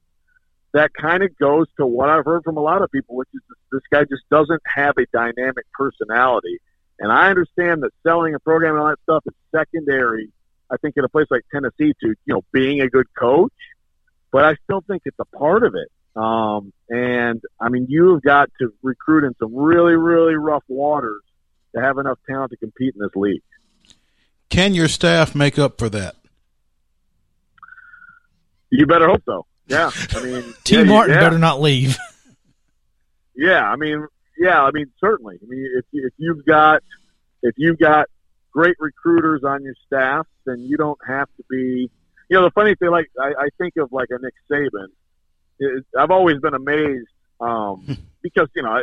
that 0.74 0.94
kind 0.94 1.24
of 1.24 1.36
goes 1.38 1.66
to 1.78 1.86
what 1.86 2.10
I've 2.10 2.26
heard 2.26 2.44
from 2.44 2.58
a 2.58 2.62
lot 2.62 2.82
of 2.82 2.92
people, 2.92 3.16
which 3.16 3.30
is 3.34 3.42
this 3.72 3.82
guy 3.92 4.04
just 4.04 4.24
doesn't 4.30 4.62
have 4.66 4.96
a 4.98 5.06
dynamic 5.12 5.66
personality. 5.74 6.60
And 7.00 7.12
I 7.12 7.30
understand 7.30 7.84
that 7.84 7.92
selling 8.04 8.36
a 8.36 8.40
program 8.40 8.76
and 8.76 8.82
all 8.82 8.90
that 8.90 9.00
stuff 9.04 9.24
is 9.26 9.34
secondary. 9.52 10.30
I 10.70 10.78
think 10.78 10.96
in 10.98 11.04
a 11.04 11.10
place 11.10 11.28
like 11.30 11.44
Tennessee 11.52 11.94
to 12.02 12.08
you 12.08 12.34
know 12.34 12.42
being 12.52 12.82
a 12.82 12.90
good 12.90 13.08
coach, 13.18 13.54
but 14.32 14.44
I 14.44 14.56
still 14.66 14.82
think 14.82 15.04
it's 15.06 15.20
a 15.20 15.38
part 15.38 15.64
of 15.64 15.76
it. 15.76 15.90
Um, 16.20 16.74
and 16.90 17.42
I 17.62 17.70
mean, 17.70 17.86
you've 17.90 18.22
got 18.24 18.50
to 18.60 18.74
recruit 18.82 19.24
in 19.24 19.36
some 19.40 19.56
really, 19.56 19.96
really 19.96 20.36
rough 20.36 20.64
waters 20.68 21.22
to 21.76 21.82
have 21.82 21.98
enough 22.00 22.18
talent 22.28 22.52
to 22.52 22.58
compete 22.58 22.96
in 22.96 23.02
this 23.02 23.16
league. 23.16 23.44
Can 24.50 24.74
your 24.74 24.88
staff 24.88 25.36
make 25.36 25.60
up 25.60 25.78
for 25.78 25.90
that? 25.90 26.16
You 28.70 28.86
better 28.86 29.08
hope 29.08 29.24
so. 29.26 29.46
Yeah, 29.68 29.92
I 30.12 30.24
mean, 30.24 30.44
T. 30.64 30.76
yeah, 30.78 30.84
Martin 30.84 31.16
yeah. 31.16 31.22
better 31.22 31.38
not 31.40 31.62
leave. 31.62 31.98
Yeah, 33.40 33.62
I 33.70 33.76
mean, 33.76 34.04
yeah, 34.40 34.64
I 34.64 34.72
mean, 34.72 34.88
certainly. 35.00 35.38
I 35.40 35.46
mean, 35.48 35.70
if 35.78 35.86
if 35.94 36.12
you've 36.18 36.44
got 36.44 36.82
if 37.44 37.54
you've 37.56 37.78
got 37.78 38.08
great 38.52 38.76
recruiters 38.80 39.44
on 39.44 39.64
your 39.64 39.76
staff, 39.86 40.26
then 40.48 40.62
you 40.62 40.76
don't 40.76 40.98
have 41.08 41.28
to 41.38 41.44
be. 41.48 41.88
You 42.30 42.38
know, 42.38 42.42
the 42.42 42.50
funny 42.50 42.74
thing, 42.74 42.90
like 42.90 43.12
I, 43.22 43.34
I 43.38 43.48
think 43.60 43.76
of 43.78 43.92
like 43.92 44.10
a 44.10 44.18
Nick 44.20 44.34
Saban. 44.52 44.88
It, 45.60 45.86
I've 45.96 46.10
always 46.10 46.40
been 46.40 46.56
amazed 46.56 47.10
um, 47.40 47.86
because 48.24 48.48
you 48.56 48.64
know 48.64 48.72
I, 48.72 48.82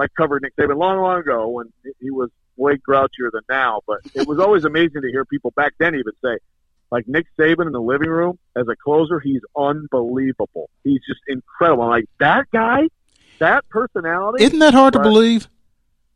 I 0.00 0.06
covered 0.16 0.42
Nick 0.42 0.54
Saban 0.54 0.76
long, 0.76 0.98
long 0.98 1.18
ago 1.18 1.48
when 1.48 1.72
he 2.00 2.12
was 2.12 2.30
way 2.60 2.76
grouchier 2.76 3.32
than 3.32 3.42
now. 3.48 3.80
But 3.86 3.98
it 4.14 4.28
was 4.28 4.38
always 4.38 4.64
amazing 4.64 5.02
to 5.02 5.08
hear 5.08 5.24
people 5.24 5.52
back 5.52 5.72
then 5.78 5.94
even 5.94 6.12
say, 6.22 6.38
like 6.90 7.06
Nick 7.08 7.26
Saban 7.38 7.66
in 7.66 7.72
the 7.72 7.80
living 7.80 8.10
room 8.10 8.38
as 8.56 8.66
a 8.68 8.76
closer, 8.76 9.20
he's 9.20 9.42
unbelievable. 9.56 10.70
He's 10.84 11.00
just 11.06 11.20
incredible. 11.28 11.84
I'm 11.84 11.90
like 11.90 12.06
that 12.18 12.50
guy, 12.52 12.88
that 13.38 13.68
personality. 13.68 14.44
Isn't 14.44 14.58
that 14.58 14.74
hard 14.74 14.92
to 14.94 15.00
believe? 15.00 15.48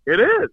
It 0.06 0.20
is, 0.20 0.50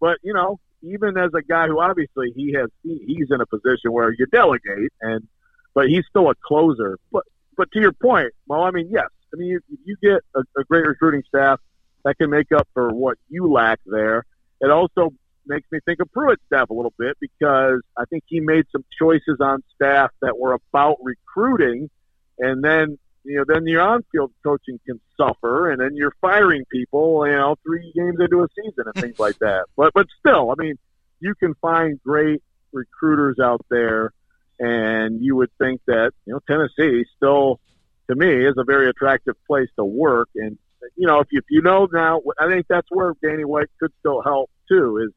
but 0.00 0.18
you 0.22 0.32
know, 0.32 0.60
even 0.82 1.16
as 1.16 1.30
a 1.34 1.42
guy 1.42 1.66
who 1.66 1.80
obviously 1.80 2.32
he 2.36 2.52
has, 2.52 2.68
he, 2.82 3.02
he's 3.06 3.30
in 3.30 3.40
a 3.40 3.46
position 3.46 3.90
where 3.90 4.12
you 4.12 4.26
delegate, 4.26 4.92
and 5.00 5.26
but 5.74 5.88
he's 5.88 6.04
still 6.08 6.30
a 6.30 6.34
closer. 6.46 6.98
But 7.10 7.24
but 7.56 7.72
to 7.72 7.80
your 7.80 7.92
point, 7.92 8.32
well, 8.46 8.62
I 8.62 8.70
mean, 8.70 8.88
yes, 8.90 9.08
I 9.32 9.36
mean 9.36 9.48
you, 9.48 9.60
you 9.84 9.96
get 10.02 10.20
a, 10.34 10.60
a 10.60 10.64
great 10.64 10.86
recruiting 10.86 11.22
staff 11.26 11.58
that 12.04 12.18
can 12.18 12.30
make 12.30 12.52
up 12.52 12.68
for 12.74 12.92
what 12.92 13.18
you 13.28 13.50
lack 13.50 13.80
there. 13.86 14.24
It 14.60 14.70
also 14.70 15.12
makes 15.46 15.70
me 15.70 15.78
think 15.84 16.00
of 16.00 16.10
Pruitt's 16.12 16.42
staff 16.46 16.70
a 16.70 16.74
little 16.74 16.92
bit 16.98 17.16
because 17.20 17.80
I 17.96 18.04
think 18.06 18.24
he 18.26 18.40
made 18.40 18.64
some 18.72 18.84
choices 18.98 19.38
on 19.40 19.62
staff 19.74 20.10
that 20.20 20.38
were 20.38 20.52
about 20.52 20.96
recruiting, 21.02 21.90
and 22.38 22.62
then 22.62 22.98
you 23.24 23.36
know 23.36 23.44
then 23.46 23.66
your 23.66 23.82
on-field 23.82 24.32
coaching 24.42 24.78
can 24.86 25.00
suffer, 25.16 25.70
and 25.70 25.80
then 25.80 25.94
you're 25.94 26.14
firing 26.20 26.64
people, 26.70 27.26
you 27.26 27.32
know, 27.32 27.56
three 27.64 27.92
games 27.94 28.16
into 28.20 28.42
a 28.42 28.48
season 28.54 28.84
and 28.86 28.94
things 28.94 29.18
like 29.18 29.38
that. 29.38 29.66
But 29.76 29.92
but 29.94 30.06
still, 30.20 30.50
I 30.50 30.54
mean, 30.62 30.78
you 31.20 31.34
can 31.34 31.54
find 31.54 32.00
great 32.02 32.42
recruiters 32.72 33.38
out 33.38 33.64
there, 33.70 34.12
and 34.58 35.22
you 35.22 35.36
would 35.36 35.50
think 35.58 35.80
that 35.86 36.12
you 36.26 36.34
know 36.34 36.40
Tennessee 36.48 37.04
still, 37.16 37.60
to 38.08 38.16
me, 38.16 38.46
is 38.46 38.54
a 38.56 38.64
very 38.64 38.88
attractive 38.88 39.36
place 39.46 39.68
to 39.76 39.84
work, 39.84 40.28
and 40.34 40.58
you 40.96 41.06
know 41.06 41.20
if 41.20 41.28
you, 41.30 41.38
if 41.38 41.46
you 41.50 41.62
know 41.62 41.88
now, 41.92 42.20
I 42.38 42.48
think 42.48 42.66
that's 42.68 42.88
where 42.90 43.14
Danny 43.22 43.44
White 43.44 43.70
could 43.80 43.92
still 44.00 44.22
help 44.22 44.50
too. 44.68 44.98
Is 44.98 45.12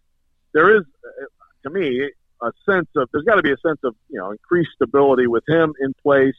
there 0.54 0.77
is, 0.77 0.84
to 1.63 1.70
me, 1.70 2.10
a 2.42 2.51
sense 2.70 2.88
of 2.96 3.10
there's 3.12 3.25
got 3.25 3.36
to 3.36 3.42
be 3.42 3.51
a 3.51 3.58
sense 3.58 3.80
of 3.84 3.96
you 4.10 4.20
know 4.20 4.32
increased 4.32 4.72
stability 4.75 5.27
with 5.27 5.44
him 5.48 5.74
in 5.80 5.94
place, 6.01 6.36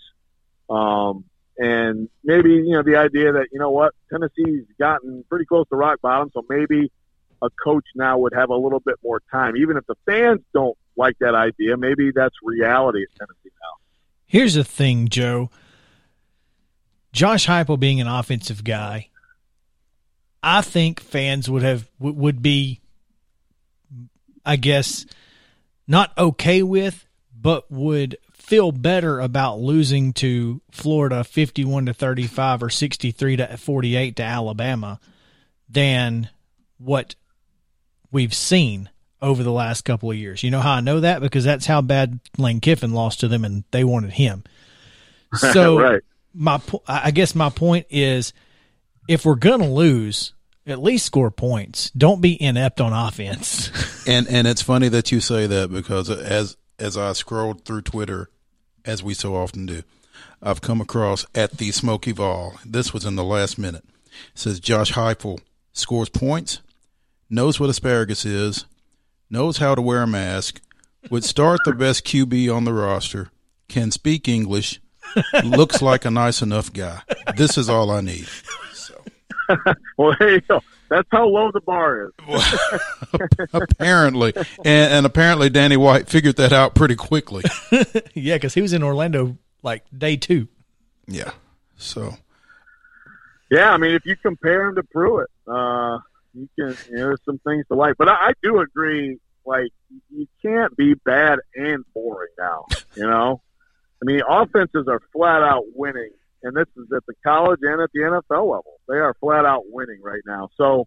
um, 0.70 1.24
and 1.56 2.08
maybe 2.24 2.50
you 2.50 2.72
know 2.72 2.82
the 2.82 2.96
idea 2.96 3.32
that 3.32 3.48
you 3.52 3.58
know 3.58 3.70
what 3.70 3.94
Tennessee's 4.10 4.64
gotten 4.78 5.24
pretty 5.28 5.44
close 5.44 5.68
to 5.68 5.76
rock 5.76 6.00
bottom, 6.00 6.30
so 6.32 6.44
maybe 6.48 6.90
a 7.42 7.48
coach 7.62 7.84
now 7.94 8.18
would 8.18 8.32
have 8.34 8.50
a 8.50 8.56
little 8.56 8.80
bit 8.80 8.96
more 9.02 9.20
time, 9.30 9.56
even 9.56 9.76
if 9.76 9.86
the 9.86 9.94
fans 10.06 10.40
don't 10.52 10.76
like 10.96 11.16
that 11.20 11.34
idea. 11.34 11.76
Maybe 11.76 12.10
that's 12.12 12.34
reality 12.42 13.02
at 13.02 13.18
Tennessee 13.18 13.54
now. 13.60 13.76
Here's 14.26 14.54
the 14.54 14.64
thing, 14.64 15.08
Joe. 15.08 15.50
Josh 17.12 17.46
Heupel 17.46 17.80
being 17.80 18.00
an 18.00 18.06
offensive 18.06 18.64
guy, 18.64 19.08
I 20.42 20.60
think 20.60 21.00
fans 21.00 21.48
would 21.48 21.62
have 21.62 21.88
would 21.98 22.42
be 22.42 22.80
I 24.48 24.56
guess, 24.56 25.04
not 25.86 26.16
okay 26.16 26.62
with, 26.62 27.06
but 27.38 27.70
would 27.70 28.16
feel 28.32 28.72
better 28.72 29.20
about 29.20 29.60
losing 29.60 30.14
to 30.14 30.62
Florida 30.70 31.22
51 31.22 31.84
to 31.86 31.92
35 31.92 32.62
or 32.62 32.70
63 32.70 33.36
to 33.36 33.56
48 33.58 34.16
to 34.16 34.22
Alabama 34.22 35.00
than 35.68 36.30
what 36.78 37.14
we've 38.10 38.32
seen 38.32 38.88
over 39.20 39.42
the 39.42 39.52
last 39.52 39.82
couple 39.84 40.10
of 40.10 40.16
years. 40.16 40.42
You 40.42 40.50
know 40.50 40.60
how 40.60 40.72
I 40.72 40.80
know 40.80 41.00
that 41.00 41.20
because 41.20 41.44
that's 41.44 41.66
how 41.66 41.82
bad 41.82 42.18
Lane 42.38 42.60
Kiffin 42.60 42.94
lost 42.94 43.20
to 43.20 43.28
them 43.28 43.44
and 43.44 43.64
they 43.70 43.84
wanted 43.84 44.12
him. 44.12 44.44
So 45.52 45.78
right. 45.78 46.02
my 46.32 46.58
I 46.86 47.10
guess 47.10 47.34
my 47.34 47.50
point 47.50 47.84
is 47.90 48.32
if 49.08 49.26
we're 49.26 49.34
going 49.34 49.60
to 49.60 49.66
lose, 49.66 50.32
at 50.70 50.82
least 50.82 51.06
score 51.06 51.30
points. 51.30 51.90
Don't 51.90 52.20
be 52.20 52.40
inept 52.40 52.80
on 52.80 52.92
offense. 52.92 53.70
and 54.06 54.28
and 54.28 54.46
it's 54.46 54.62
funny 54.62 54.88
that 54.88 55.12
you 55.12 55.20
say 55.20 55.46
that 55.46 55.70
because 55.70 56.10
as 56.10 56.56
as 56.78 56.96
I 56.96 57.12
scrolled 57.12 57.64
through 57.64 57.82
Twitter, 57.82 58.28
as 58.84 59.02
we 59.02 59.14
so 59.14 59.36
often 59.36 59.66
do, 59.66 59.82
I've 60.42 60.60
come 60.60 60.80
across 60.80 61.26
at 61.34 61.58
the 61.58 61.72
Smoky 61.72 62.12
Vol. 62.12 62.54
This 62.64 62.92
was 62.92 63.04
in 63.04 63.16
the 63.16 63.24
last 63.24 63.58
minute. 63.58 63.84
It 64.32 64.38
says 64.38 64.60
Josh 64.60 64.92
Heupel 64.92 65.40
scores 65.72 66.08
points, 66.08 66.60
knows 67.28 67.58
what 67.60 67.70
asparagus 67.70 68.24
is, 68.24 68.64
knows 69.30 69.58
how 69.58 69.74
to 69.74 69.82
wear 69.82 70.02
a 70.02 70.06
mask, 70.06 70.60
would 71.10 71.24
start 71.24 71.60
the 71.64 71.72
best 71.72 72.04
QB 72.04 72.54
on 72.54 72.64
the 72.64 72.72
roster, 72.72 73.30
can 73.68 73.90
speak 73.90 74.28
English, 74.28 74.80
looks 75.44 75.82
like 75.82 76.04
a 76.04 76.10
nice 76.10 76.42
enough 76.42 76.72
guy. 76.72 77.02
This 77.36 77.56
is 77.58 77.68
all 77.68 77.90
I 77.90 78.00
need. 78.00 78.26
well, 79.98 80.14
there 80.18 80.34
you 80.34 80.40
go. 80.42 80.60
That's 80.88 81.08
how 81.10 81.26
low 81.26 81.50
the 81.52 81.60
bar 81.60 82.06
is. 82.06 82.12
apparently, 83.52 84.32
and, 84.36 84.92
and, 84.92 85.06
apparently, 85.06 85.50
Danny 85.50 85.76
White 85.76 86.08
figured 86.08 86.36
that 86.36 86.52
out 86.52 86.74
pretty 86.74 86.96
quickly. 86.96 87.44
yeah, 88.14 88.36
because 88.36 88.54
he 88.54 88.62
was 88.62 88.72
in 88.72 88.82
Orlando 88.82 89.36
like 89.62 89.84
day 89.96 90.16
two. 90.16 90.48
Yeah. 91.06 91.32
So. 91.76 92.14
Yeah, 93.50 93.70
I 93.72 93.78
mean, 93.78 93.94
if 93.94 94.04
you 94.04 94.16
compare 94.16 94.68
him 94.68 94.74
to 94.76 94.82
Pruitt, 94.82 95.30
uh, 95.46 95.98
you 96.34 96.48
can. 96.58 96.76
You 96.90 96.96
know, 96.96 97.04
there's 97.06 97.20
some 97.24 97.38
things 97.38 97.66
to 97.68 97.74
like, 97.74 97.96
but 97.96 98.08
I, 98.08 98.28
I 98.28 98.32
do 98.42 98.60
agree. 98.60 99.18
Like, 99.46 99.70
you 100.10 100.26
can't 100.42 100.76
be 100.76 100.94
bad 100.94 101.38
and 101.54 101.82
boring 101.94 102.28
now. 102.38 102.66
You 102.94 103.06
know, 103.06 103.40
I 104.02 104.04
mean, 104.04 104.20
offenses 104.28 104.86
are 104.88 105.00
flat 105.12 105.42
out 105.42 105.64
winning 105.74 106.12
and 106.42 106.56
this 106.56 106.66
is 106.76 106.86
at 106.94 107.04
the 107.06 107.14
college 107.24 107.60
and 107.62 107.80
at 107.80 107.90
the 107.92 108.00
NFL 108.00 108.42
level. 108.42 108.80
They 108.88 108.96
are 108.96 109.14
flat 109.20 109.44
out 109.44 109.64
winning 109.66 110.00
right 110.02 110.22
now. 110.26 110.48
So 110.56 110.86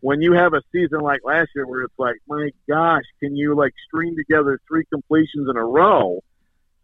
when 0.00 0.22
you 0.22 0.32
have 0.32 0.54
a 0.54 0.62
season 0.72 1.00
like 1.00 1.20
last 1.24 1.50
year 1.54 1.66
where 1.66 1.82
it's 1.82 1.98
like, 1.98 2.16
my 2.26 2.50
gosh, 2.68 3.04
can 3.20 3.36
you 3.36 3.54
like 3.54 3.72
string 3.86 4.16
together 4.16 4.58
three 4.66 4.84
completions 4.92 5.48
in 5.48 5.56
a 5.56 5.64
row? 5.64 6.20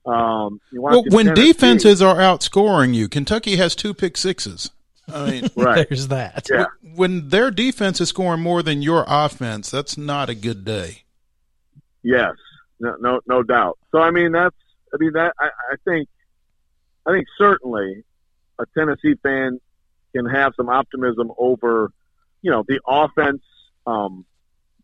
Um, 0.04 0.60
well, 0.72 1.02
when 1.08 1.26
Tennessee, 1.26 1.52
defenses 1.52 2.00
are 2.00 2.16
outscoring 2.16 2.94
you, 2.94 3.08
Kentucky 3.08 3.56
has 3.56 3.74
two 3.74 3.92
pick 3.92 4.16
sixes. 4.16 4.70
I 5.12 5.30
mean, 5.30 5.50
right. 5.56 5.88
there's 5.88 6.08
that. 6.08 6.46
Yeah. 6.50 6.66
When 6.94 7.30
their 7.30 7.50
defense 7.50 8.00
is 8.00 8.10
scoring 8.10 8.40
more 8.40 8.62
than 8.62 8.82
your 8.82 9.04
offense, 9.08 9.70
that's 9.70 9.98
not 9.98 10.30
a 10.30 10.34
good 10.34 10.64
day. 10.64 11.02
Yes, 12.04 12.34
no, 12.78 12.94
no, 13.00 13.20
no 13.26 13.42
doubt. 13.42 13.78
So 13.90 13.98
I 13.98 14.12
mean, 14.12 14.30
that's 14.30 14.54
I 14.94 14.96
mean 15.00 15.12
that 15.14 15.32
I, 15.40 15.46
I 15.46 15.74
think 15.84 16.08
I 17.06 17.12
think 17.12 17.26
certainly 17.38 18.04
a 18.58 18.64
Tennessee 18.76 19.14
fan 19.22 19.60
can 20.14 20.26
have 20.26 20.52
some 20.56 20.68
optimism 20.68 21.30
over, 21.38 21.90
you 22.42 22.50
know, 22.50 22.64
the 22.66 22.80
offense 22.86 23.42
um, 23.86 24.24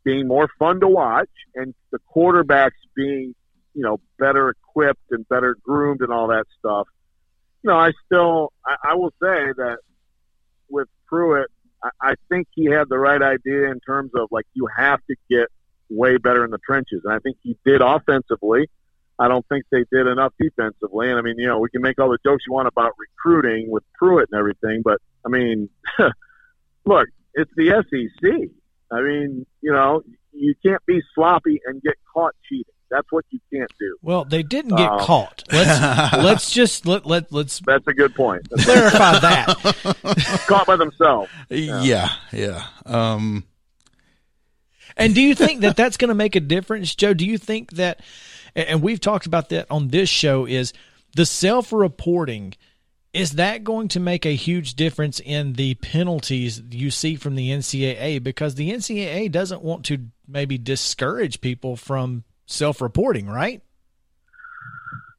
being 0.05 0.29
more 0.29 0.49
fun 0.59 0.81
to 0.81 0.89
watch 0.89 1.31
and 1.55 1.75
the 1.91 1.99
quarterbacks 2.15 2.71
being, 2.95 3.35
you 3.75 3.83
know, 3.83 3.99
better 4.19 4.51
equipped 4.51 5.11
and 5.11 5.29
better 5.29 5.57
groomed 5.63 6.01
and 6.01 6.13
all 6.13 6.29
that 6.29 6.45
stuff. 6.59 6.87
You 7.63 7.71
know, 7.71 7.77
I 7.77 7.93
still, 8.07 8.53
I, 8.65 8.91
I 8.91 8.95
will 8.95 9.13
say 9.23 9.53
that 9.57 9.79
with 10.69 10.89
Pruitt, 11.07 11.51
I, 11.83 11.91
I 12.01 12.15
think 12.29 12.49
he 12.53 12.67
had 12.67 12.89
the 12.89 12.99
right 12.99 13.23
idea 13.23 13.71
in 13.71 13.81
terms 13.81 14.13
of 14.15 14.29
like 14.31 14.47
you 14.55 14.69
have 14.77 15.01
to 15.09 15.17
get 15.31 15.49
way 15.91 16.17
better 16.17 16.45
in 16.45 16.51
the 16.51 16.59
trenches, 16.59 17.03
and 17.05 17.13
I 17.13 17.19
think 17.19 17.37
he 17.43 17.57
did 17.65 17.81
offensively. 17.81 18.69
I 19.23 19.29
don't 19.29 19.47
think 19.49 19.65
they 19.71 19.85
did 19.93 20.09
enough 20.09 20.33
defensively. 20.37 21.09
And 21.09 21.17
I 21.17 21.23
mean, 21.23 21.37
you 21.39 21.47
know, 21.47 21.61
we 21.61 21.71
can 21.71 21.81
make 21.81 22.01
all 22.01 22.11
the 22.11 22.19
jokes 22.27 22.43
you 22.45 22.53
want 22.53 22.67
about 22.67 22.93
recruiting 22.99 23.71
with 23.71 23.85
Pruitt 23.95 24.29
and 24.33 24.39
everything, 24.39 24.83
but 24.85 25.01
I 25.25 25.29
mean, 25.29 25.69
look, 26.85 27.09
it's 27.35 27.51
the 27.57 27.85
SEC. 27.89 28.31
I 28.91 29.01
mean, 29.01 29.47
you 29.61 29.73
know, 29.73 30.03
you 30.33 30.55
can't 30.65 30.85
be 30.87 31.01
sloppy 31.15 31.61
and 31.65 31.81
get 31.83 31.95
caught 32.13 32.35
cheating. 32.49 32.65
That's 32.91 33.07
what 33.11 33.25
you 33.31 33.39
can't 33.53 33.71
do. 33.79 33.97
Well, 34.03 34.25
they 34.25 34.43
didn't 34.43 34.77
get 34.77 34.91
um, 34.91 34.99
caught. 34.99 35.45
Let's 35.53 36.13
let's 36.19 36.51
just 36.51 36.85
let 36.85 37.07
let 37.07 37.33
let's. 37.33 37.61
That's 37.65 37.87
a 37.87 37.95
good 37.95 38.17
point. 38.17 38.49
That's 38.51 38.65
clarify 38.65 39.19
that. 39.21 40.45
caught 40.49 40.67
by 40.67 40.77
themselves. 40.77 41.31
Yeah, 41.49 41.83
yeah. 41.83 42.09
yeah. 42.33 42.67
Um, 42.85 43.45
and 44.97 45.15
do 45.15 45.21
you 45.21 45.35
think 45.35 45.61
that 45.63 45.77
that's 45.77 45.97
going 45.97 46.09
to 46.09 46.15
make 46.15 46.37
a 46.37 46.41
difference, 46.41 46.95
Joe? 46.95 47.15
Do 47.15 47.27
you 47.27 47.39
think 47.39 47.73
that 47.73 48.01
and 48.55 48.83
we've 48.83 49.01
talked 49.01 49.27
about 49.27 49.49
that 49.51 49.67
on 49.71 49.89
this 49.89 50.09
show, 50.09 50.47
is 50.47 50.73
the 51.15 51.27
self 51.27 51.73
reporting. 51.73 52.55
Is 53.13 53.33
that 53.33 53.63
going 53.63 53.89
to 53.89 54.01
make 54.01 54.25
a 54.25 54.35
huge 54.35 54.75
difference 54.75 55.21
in 55.21 55.53
the 55.55 55.75
penalties 55.75 56.63
you 56.71 56.91
see 56.91 57.17
from 57.17 57.35
the 57.35 57.51
NCAA? 57.51 58.23
Because 58.23 58.55
the 58.55 58.71
NCAA 58.71 59.31
doesn't 59.31 59.63
want 59.63 59.85
to 59.87 60.07
maybe 60.27 60.57
discourage 60.57 61.41
people 61.43 61.77
from 61.77 62.25
self 62.47 62.81
reporting, 62.81 63.27
right? 63.27 63.61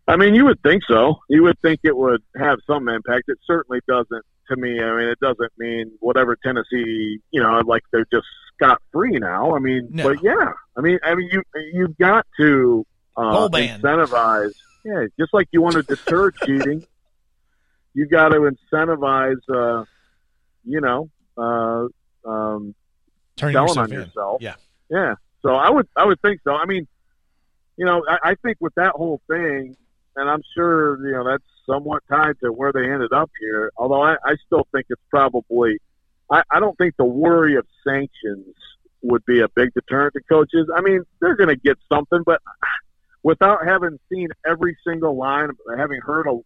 I 0.07 0.15
mean, 0.17 0.35
you 0.35 0.45
would 0.45 0.61
think 0.63 0.83
so. 0.87 1.19
You 1.29 1.43
would 1.43 1.59
think 1.61 1.81
it 1.83 1.95
would 1.95 2.21
have 2.35 2.59
some 2.67 2.89
impact. 2.89 3.29
It 3.29 3.37
certainly 3.45 3.79
doesn't 3.87 4.25
to 4.49 4.55
me, 4.55 4.81
I 4.81 4.95
mean, 4.97 5.07
it 5.07 5.19
doesn't 5.19 5.51
mean 5.57 5.91
whatever 5.99 6.35
Tennessee, 6.35 7.19
you 7.31 7.41
know, 7.41 7.61
like 7.65 7.83
they're 7.91 8.05
just 8.11 8.25
scot 8.55 8.81
free 8.91 9.17
now. 9.19 9.55
I 9.55 9.59
mean, 9.59 9.87
No. 9.91 10.03
but 10.09 10.23
yeah, 10.23 10.51
I 10.77 10.81
mean, 10.81 10.99
I 11.03 11.15
mean, 11.15 11.29
you 11.31 11.43
you've 11.73 11.97
got 11.97 12.25
to 12.39 12.85
uh, 13.17 13.47
incentivize. 13.49 14.53
Yeah, 14.85 15.05
just 15.19 15.33
like 15.33 15.47
you 15.51 15.61
want 15.61 15.75
to 15.75 15.83
deter 15.83 16.31
cheating, 16.45 16.85
You've 17.93 18.09
got 18.09 18.29
to 18.29 18.51
incentivize. 18.73 19.37
Uh, 19.47 19.85
you 20.65 20.81
know, 20.81 21.09
uh, 21.37 21.87
um, 22.27 22.73
Turning 23.35 23.53
selling 23.53 23.67
yourself 23.67 23.77
on 23.77 23.91
in. 23.93 23.99
yourself. 23.99 24.41
Yeah. 24.41 24.55
Yeah. 24.89 25.15
So 25.41 25.55
I 25.55 25.69
would 25.69 25.87
I 25.95 26.05
would 26.05 26.21
think 26.21 26.41
so. 26.43 26.53
I 26.55 26.65
mean, 26.65 26.87
you 27.77 27.85
know, 27.85 28.03
I, 28.07 28.31
I 28.31 28.35
think 28.35 28.57
with 28.61 28.73
that 28.75 28.91
whole 28.93 29.21
thing, 29.27 29.75
and 30.15 30.29
I'm 30.29 30.41
sure 30.55 31.05
you 31.05 31.13
know 31.13 31.23
that's 31.23 31.43
somewhat 31.65 32.03
tied 32.09 32.39
to 32.43 32.51
where 32.51 32.71
they 32.71 32.91
ended 32.91 33.13
up 33.13 33.31
here. 33.39 33.71
Although 33.77 34.01
I, 34.01 34.15
I 34.23 34.35
still 34.45 34.67
think 34.71 34.87
it's 34.89 35.01
probably, 35.09 35.79
I, 36.29 36.43
I 36.49 36.59
don't 36.59 36.77
think 36.77 36.95
the 36.97 37.05
worry 37.05 37.55
of 37.55 37.65
sanctions 37.83 38.55
would 39.01 39.25
be 39.25 39.41
a 39.41 39.49
big 39.49 39.73
deterrent 39.73 40.13
to 40.13 40.21
coaches. 40.21 40.67
I 40.75 40.81
mean, 40.81 41.03
they're 41.19 41.35
going 41.35 41.49
to 41.49 41.55
get 41.55 41.77
something, 41.91 42.23
but 42.25 42.41
without 43.23 43.65
having 43.65 43.99
seen 44.11 44.29
every 44.45 44.77
single 44.85 45.17
line, 45.17 45.49
having 45.77 45.99
heard 46.01 46.27
a, 46.27 46.39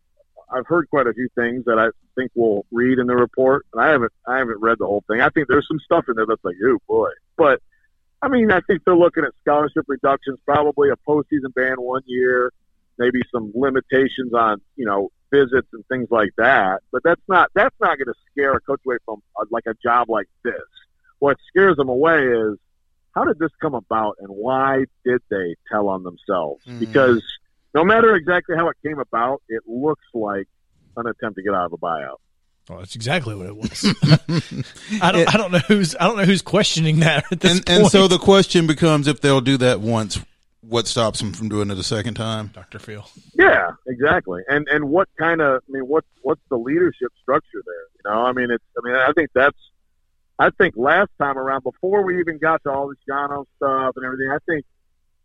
I've 0.49 0.67
heard 0.67 0.89
quite 0.89 1.07
a 1.07 1.13
few 1.13 1.29
things 1.35 1.65
that 1.65 1.77
I 1.77 1.89
think 2.15 2.31
we'll 2.35 2.65
read 2.71 2.99
in 2.99 3.07
the 3.07 3.15
report, 3.15 3.65
and 3.73 3.81
I 3.81 3.89
haven't 3.89 4.13
I 4.25 4.37
haven't 4.37 4.61
read 4.61 4.77
the 4.79 4.85
whole 4.85 5.03
thing. 5.07 5.19
I 5.19 5.29
think 5.29 5.47
there's 5.47 5.67
some 5.67 5.79
stuff 5.79 6.05
in 6.07 6.15
there 6.15 6.25
that's 6.25 6.43
like, 6.43 6.55
oh 6.63 6.77
boy, 6.87 7.09
but 7.35 7.61
I 8.21 8.29
mean, 8.29 8.51
I 8.51 8.61
think 8.61 8.83
they're 8.85 8.95
looking 8.95 9.25
at 9.25 9.33
scholarship 9.41 9.85
reductions, 9.87 10.39
probably 10.45 10.89
a 10.89 10.95
postseason 11.07 11.53
ban 11.53 11.75
one 11.77 12.01
year, 12.05 12.51
maybe 12.97 13.21
some 13.31 13.51
limitations 13.55 14.33
on 14.33 14.61
you 14.75 14.85
know 14.85 15.11
visits 15.31 15.67
and 15.73 15.85
things 15.87 16.07
like 16.09 16.31
that. 16.37 16.81
But 16.91 17.03
that's 17.03 17.21
not 17.27 17.49
that's 17.55 17.75
not 17.79 17.97
going 17.97 18.07
to 18.07 18.13
scare 18.31 18.53
a 18.53 18.61
coach 18.61 18.81
away 18.85 18.97
from 19.05 19.21
uh, 19.39 19.45
like 19.51 19.65
a 19.67 19.73
job 19.83 20.09
like 20.09 20.27
this. 20.43 20.53
What 21.19 21.37
scares 21.49 21.75
them 21.77 21.89
away 21.89 22.23
is 22.27 22.57
how 23.15 23.23
did 23.23 23.39
this 23.39 23.51
come 23.61 23.73
about 23.73 24.17
and 24.19 24.29
why 24.29 24.85
did 25.03 25.21
they 25.29 25.55
tell 25.71 25.89
on 25.89 26.03
themselves? 26.03 26.63
Mhm. 26.67 26.79
Because 26.79 27.23
no 27.73 27.83
matter 27.83 28.15
exactly 28.15 28.55
how 28.55 28.69
it 28.69 28.77
came 28.85 28.99
about, 28.99 29.41
it 29.49 29.63
looks 29.67 30.05
like 30.13 30.47
an 30.95 31.07
attempt 31.07 31.37
to 31.37 31.43
get 31.43 31.53
out 31.53 31.65
of 31.65 31.73
a 31.73 31.77
buyout. 31.77 32.17
Well, 32.69 32.79
that's 32.79 32.95
exactly 32.95 33.33
what 33.33 33.45
it 33.45 33.55
was. 33.55 33.85
I 35.01 35.11
don't. 35.13 35.33
I 35.33 35.37
don't 35.37 35.51
know 35.53 35.59
who's. 35.59 35.95
I 35.95 36.07
don't 36.07 36.17
know 36.17 36.25
who's 36.25 36.41
questioning 36.41 36.99
that 36.99 37.31
at 37.31 37.39
this 37.39 37.57
and, 37.57 37.65
point. 37.65 37.79
and 37.79 37.87
so 37.89 38.09
the 38.09 38.17
question 38.17 38.67
becomes 38.67 39.07
if 39.07 39.21
they'll 39.21 39.41
do 39.41 39.55
that 39.57 39.79
once, 39.79 40.19
what 40.67 40.87
stops 40.87 41.21
him 41.21 41.33
from 41.33 41.49
doing 41.49 41.71
it 41.71 41.77
a 41.77 41.83
second 41.83 42.15
time? 42.15 42.47
Dr. 42.47 42.79
Phil. 42.79 43.05
Yeah, 43.33 43.71
exactly. 43.87 44.43
And 44.47 44.67
and 44.69 44.89
what 44.89 45.07
kind 45.17 45.41
of 45.41 45.61
I 45.67 45.71
mean 45.71 45.83
what 45.83 46.03
what's 46.21 46.41
the 46.49 46.57
leadership 46.57 47.11
structure 47.21 47.63
there? 47.65 47.85
You 47.95 48.11
know, 48.11 48.25
I 48.25 48.33
mean 48.33 48.51
it's 48.51 48.63
I 48.77 48.87
mean 48.87 48.95
I 48.95 49.11
think 49.13 49.29
that's 49.33 49.57
I 50.39 50.49
think 50.57 50.75
last 50.77 51.09
time 51.19 51.37
around 51.37 51.63
before 51.63 52.03
we 52.03 52.19
even 52.19 52.37
got 52.37 52.63
to 52.63 52.71
all 52.71 52.89
this 52.89 52.97
Yano 53.09 53.45
stuff 53.55 53.93
and 53.95 54.05
everything, 54.05 54.29
I 54.29 54.37
think 54.45 54.65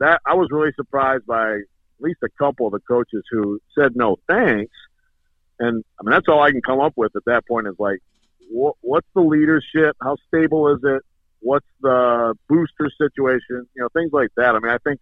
that 0.01 0.21
I 0.25 0.35
was 0.35 0.49
really 0.51 0.73
surprised 0.75 1.27
by 1.27 1.55
at 1.55 2.01
least 2.01 2.21
a 2.23 2.29
couple 2.39 2.67
of 2.67 2.73
the 2.73 2.81
coaches 2.81 3.23
who 3.31 3.61
said 3.79 3.97
no 3.97 4.17
thanks. 4.29 4.73
And 5.59 5.85
I 6.01 6.05
mean 6.05 6.13
that's 6.13 6.29
all 6.29 6.43
I 6.43 6.53
can 6.53 6.63
come 6.63 6.81
up 6.81 6.93
with 6.97 7.15
at 7.17 7.25
that 7.27 7.47
point 7.47 7.67
is 7.67 7.75
like 7.79 7.99
what, 8.51 8.77
what's 8.81 9.09
the 9.15 9.23
leadership? 9.23 9.97
How 10.01 10.17
stable 10.29 10.69
is 10.75 10.81
it? 10.85 11.03
What's 11.41 11.67
the 11.81 12.35
booster 12.49 12.91
situation? 12.97 13.67
You 13.75 13.83
know, 13.83 13.89
things 13.93 14.13
like 14.13 14.29
that. 14.37 14.55
I 14.55 14.59
mean, 14.61 14.71
I 14.71 14.79
think 14.79 15.01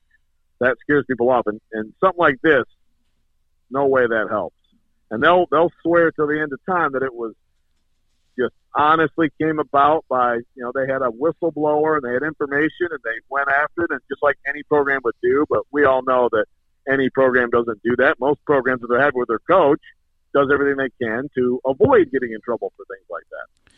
that 0.61 0.77
scares 0.81 1.05
people 1.07 1.31
off. 1.31 1.47
And, 1.47 1.61
and 1.73 1.93
something 2.01 2.19
like 2.19 2.41
this, 2.43 2.65
no 3.71 3.87
way 3.87 4.07
that 4.07 4.29
helps. 4.31 4.57
And 5.11 5.23
they'll 5.23 5.47
they'll 5.51 5.73
swear 5.83 6.13
till 6.13 6.29
the 6.29 6.41
end 6.41 6.53
of 6.53 6.61
time 6.67 6.93
that 6.93 7.03
it 7.03 7.13
was 7.13 7.35
just 8.39 8.55
honestly 8.75 9.31
came 9.41 9.59
about 9.59 10.05
by 10.09 10.37
you 10.55 10.63
know 10.63 10.71
they 10.73 10.91
had 10.91 11.03
a 11.03 11.11
whistleblower 11.11 11.97
and 11.97 12.05
they 12.05 12.13
had 12.13 12.23
information 12.23 12.89
and 12.91 13.01
they 13.03 13.19
went 13.29 13.49
after 13.49 13.85
it 13.85 13.91
and 13.91 14.01
just 14.09 14.23
like 14.23 14.37
any 14.47 14.63
program 14.63 15.01
would 15.05 15.17
do. 15.23 15.45
But 15.49 15.63
we 15.73 15.85
all 15.85 16.03
know 16.03 16.29
that 16.31 16.47
any 16.89 17.11
program 17.11 17.51
doesn't 17.51 17.83
do 17.83 17.97
that. 17.97 18.21
Most 18.21 18.45
programs 18.45 18.83
that 18.83 18.89
they 18.89 19.01
have 19.01 19.15
with 19.15 19.29
their 19.29 19.41
coach 19.41 19.81
does 20.33 20.49
everything 20.53 20.77
they 20.77 21.05
can 21.05 21.29
to 21.35 21.61
avoid 21.65 22.11
getting 22.13 22.33
in 22.33 22.41
trouble 22.45 22.73
for 22.77 22.85
things 22.85 23.07
like 23.11 23.25
that. 23.31 23.73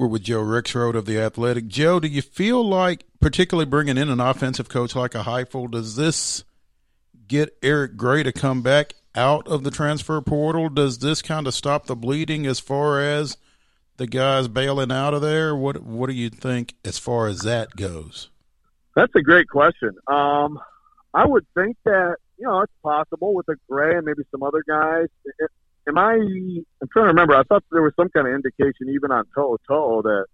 We're 0.00 0.06
with 0.06 0.22
Joe 0.22 0.42
Rexrode 0.42 0.94
of 0.94 1.04
the 1.04 1.18
Athletic. 1.18 1.68
Joe, 1.68 2.00
do 2.00 2.08
you 2.08 2.22
feel 2.22 2.66
like, 2.66 3.04
particularly 3.20 3.68
bringing 3.68 3.98
in 3.98 4.08
an 4.08 4.18
offensive 4.18 4.66
coach 4.66 4.96
like 4.96 5.14
a 5.14 5.24
Heupel, 5.24 5.70
does 5.70 5.94
this 5.94 6.42
get 7.28 7.54
Eric 7.62 7.98
Gray 7.98 8.22
to 8.22 8.32
come 8.32 8.62
back 8.62 8.94
out 9.14 9.46
of 9.46 9.62
the 9.62 9.70
transfer 9.70 10.18
portal? 10.22 10.70
Does 10.70 11.00
this 11.00 11.20
kind 11.20 11.46
of 11.46 11.52
stop 11.52 11.84
the 11.84 11.94
bleeding 11.94 12.46
as 12.46 12.58
far 12.58 12.98
as 12.98 13.36
the 13.98 14.06
guys 14.06 14.48
bailing 14.48 14.90
out 14.90 15.12
of 15.12 15.20
there? 15.20 15.54
What 15.54 15.82
What 15.82 16.06
do 16.06 16.14
you 16.14 16.30
think 16.30 16.76
as 16.82 16.98
far 16.98 17.26
as 17.26 17.40
that 17.40 17.76
goes? 17.76 18.30
That's 18.96 19.14
a 19.14 19.20
great 19.20 19.48
question. 19.50 19.90
Um, 20.06 20.58
I 21.12 21.26
would 21.26 21.44
think 21.52 21.76
that 21.84 22.16
you 22.38 22.46
know 22.46 22.62
it's 22.62 22.72
possible 22.82 23.34
with 23.34 23.44
the 23.44 23.56
Gray 23.68 23.98
and 23.98 24.06
maybe 24.06 24.22
some 24.30 24.42
other 24.42 24.64
guys. 24.66 25.08
It, 25.26 25.50
am 25.90 25.98
I? 25.98 26.14
I'm 26.14 26.88
trying 26.92 27.04
to 27.04 27.08
remember. 27.08 27.34
I 27.34 27.42
thought 27.42 27.64
there 27.70 27.82
was 27.82 27.92
some 27.96 28.08
kind 28.08 28.26
of 28.26 28.34
indication 28.34 28.88
even 28.90 29.10
on 29.10 29.24
Toho 29.36 29.58
Toho 29.68 30.02
that 30.02 30.26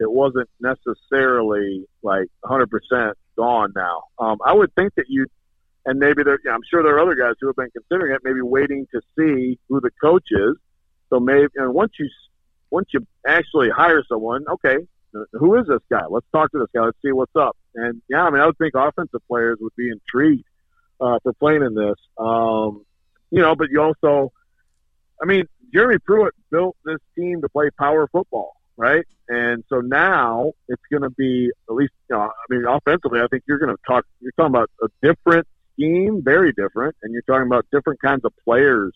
it 0.00 0.10
wasn't 0.10 0.48
necessarily 0.60 1.86
like 2.02 2.28
100% 2.44 3.12
gone 3.36 3.72
now. 3.76 4.02
Um, 4.18 4.38
I 4.44 4.52
would 4.52 4.74
think 4.74 4.94
that 4.96 5.06
you, 5.08 5.26
and 5.84 5.98
maybe 5.98 6.22
there. 6.22 6.38
Yeah, 6.44 6.52
I'm 6.52 6.62
sure 6.68 6.82
there 6.82 6.96
are 6.96 7.00
other 7.00 7.14
guys 7.14 7.34
who 7.40 7.48
have 7.48 7.56
been 7.56 7.70
considering 7.70 8.14
it, 8.14 8.22
maybe 8.24 8.40
waiting 8.40 8.86
to 8.92 9.00
see 9.16 9.58
who 9.68 9.80
the 9.80 9.90
coach 10.02 10.26
is. 10.30 10.56
So 11.10 11.20
maybe, 11.20 11.48
and 11.56 11.74
once 11.74 11.92
you 11.98 12.08
once 12.70 12.88
you 12.92 13.06
actually 13.26 13.70
hire 13.70 14.02
someone, 14.08 14.44
okay, 14.48 14.78
who 15.32 15.56
is 15.56 15.66
this 15.66 15.82
guy? 15.90 16.06
Let's 16.08 16.26
talk 16.32 16.50
to 16.52 16.58
this 16.58 16.68
guy. 16.74 16.86
Let's 16.86 16.98
see 17.04 17.12
what's 17.12 17.36
up. 17.36 17.56
And 17.74 18.02
yeah, 18.08 18.24
I 18.24 18.30
mean, 18.30 18.40
I 18.40 18.46
would 18.46 18.58
think 18.58 18.74
offensive 18.74 19.20
players 19.28 19.58
would 19.60 19.74
be 19.76 19.90
intrigued 19.90 20.44
uh, 21.00 21.18
for 21.22 21.32
playing 21.34 21.62
in 21.62 21.74
this. 21.74 21.96
Um, 22.18 22.84
you 23.30 23.40
know, 23.40 23.54
but 23.54 23.68
you 23.70 23.82
also, 23.82 24.32
I 25.24 25.26
mean, 25.26 25.46
Jeremy 25.72 25.98
Pruitt 26.04 26.34
built 26.50 26.76
this 26.84 26.98
team 27.16 27.40
to 27.40 27.48
play 27.48 27.70
power 27.78 28.06
football, 28.08 28.52
right? 28.76 29.06
And 29.26 29.64
so 29.70 29.80
now 29.80 30.52
it's 30.68 30.82
going 30.90 31.02
to 31.02 31.08
be 31.08 31.50
at 31.66 31.74
least, 31.74 31.94
you 32.10 32.16
know, 32.16 32.24
I 32.24 32.30
mean, 32.50 32.66
offensively, 32.68 33.20
I 33.20 33.26
think 33.28 33.44
you're 33.48 33.58
going 33.58 33.74
to 33.74 33.82
talk. 33.86 34.04
You're 34.20 34.32
talking 34.32 34.54
about 34.54 34.70
a 34.82 34.88
different 35.00 35.46
scheme, 35.72 36.20
very 36.22 36.52
different, 36.52 36.94
and 37.02 37.14
you're 37.14 37.22
talking 37.22 37.46
about 37.46 37.64
different 37.72 38.02
kinds 38.02 38.26
of 38.26 38.34
players. 38.44 38.92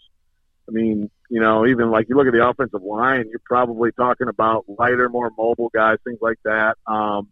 I 0.69 0.73
mean, 0.73 1.11
you 1.31 1.41
know, 1.41 1.67
even 1.67 1.91
like 1.91 2.11
you 2.11 2.17
look 2.17 2.27
at 2.27 2.35
the 2.35 2.47
offensive 2.47 2.83
line, 2.83 3.25
you're 3.31 3.41
probably 3.47 3.91
talking 3.93 4.29
about 4.29 4.67
lighter, 4.69 5.09
more 5.09 5.33
mobile 5.39 5.71
guys, 5.75 5.97
things 6.05 6.19
like 6.21 6.39
that. 6.45 6.77
Um, 6.87 7.29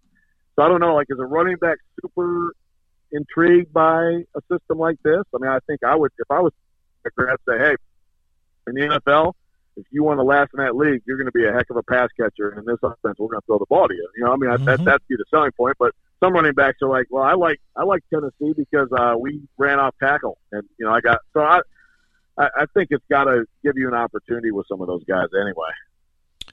so 0.55 0.63
I 0.63 0.69
don't 0.69 0.81
know, 0.81 0.95
like, 0.95 1.09
is 1.11 1.19
a 1.19 1.27
running 1.27 1.57
back 1.57 1.77
super 2.01 2.55
intrigued 3.13 3.75
by 3.75 4.23
a 4.35 4.41
system 4.51 4.79
like 4.79 4.97
this? 5.05 5.23
I 5.35 5.39
mean, 5.39 5.51
I 5.51 5.59
think 5.67 5.85
I 5.85 5.95
would, 5.95 6.13
if 6.19 6.31
I 6.31 6.41
was 6.41 6.55
a 7.05 7.11
grad, 7.11 7.37
say, 7.47 7.59
hey, 7.59 7.77
in 8.67 8.75
the 8.75 8.81
NFL, 9.01 9.33
if 9.77 9.85
you 9.91 10.03
want 10.05 10.19
to 10.19 10.23
last 10.23 10.51
in 10.57 10.65
that 10.65 10.75
league, 10.75 11.03
you're 11.07 11.17
going 11.19 11.27
to 11.27 11.33
be 11.33 11.45
a 11.47 11.53
heck 11.53 11.69
of 11.71 11.77
a 11.77 11.83
pass 11.83 12.09
catcher. 12.19 12.49
And 12.51 12.61
in 12.61 12.65
this 12.65 12.79
offense, 12.83 13.17
we're 13.19 13.29
going 13.29 13.41
to 13.41 13.47
throw 13.47 13.59
the 13.59 13.67
ball 13.69 13.89
to 13.89 13.95
you. 13.95 14.09
You 14.17 14.25
know, 14.25 14.33
I 14.33 14.37
mean, 14.37 14.51
that, 14.51 14.61
Mhm. 14.81 14.85
that's 14.85 15.05
the 15.09 15.25
selling 15.31 15.53
point. 15.53 15.77
But 15.79 15.95
some 16.21 16.33
running 16.33 16.55
backs 16.55 16.79
are 16.83 16.89
like, 16.89 17.07
well, 17.11 17.23
I 17.25 17.35
like 17.35 17.61
I 17.77 17.85
like 17.85 18.03
Tennessee 18.09 18.55
because 18.57 18.89
uh, 18.93 19.15
we 19.19 19.43
ran 19.59 19.79
off 19.79 19.95
tackle, 20.01 20.39
and 20.53 20.63
you 20.79 20.87
know, 20.87 20.93
I 20.93 21.01
got 21.01 21.21
so 21.33 21.41
I. 21.41 21.61
I 22.39 22.49
I 22.55 22.67
think 22.75 22.89
it's 22.91 23.05
got 23.11 23.25
to 23.25 23.45
give 23.65 23.79
you 23.79 23.89
an 23.89 23.95
opportunity 23.95 24.51
with 24.51 24.67
some 24.69 24.81
of 24.83 24.87
those 24.87 25.03
guys 25.05 25.29
anyway. 25.35 25.71
I 26.47 26.53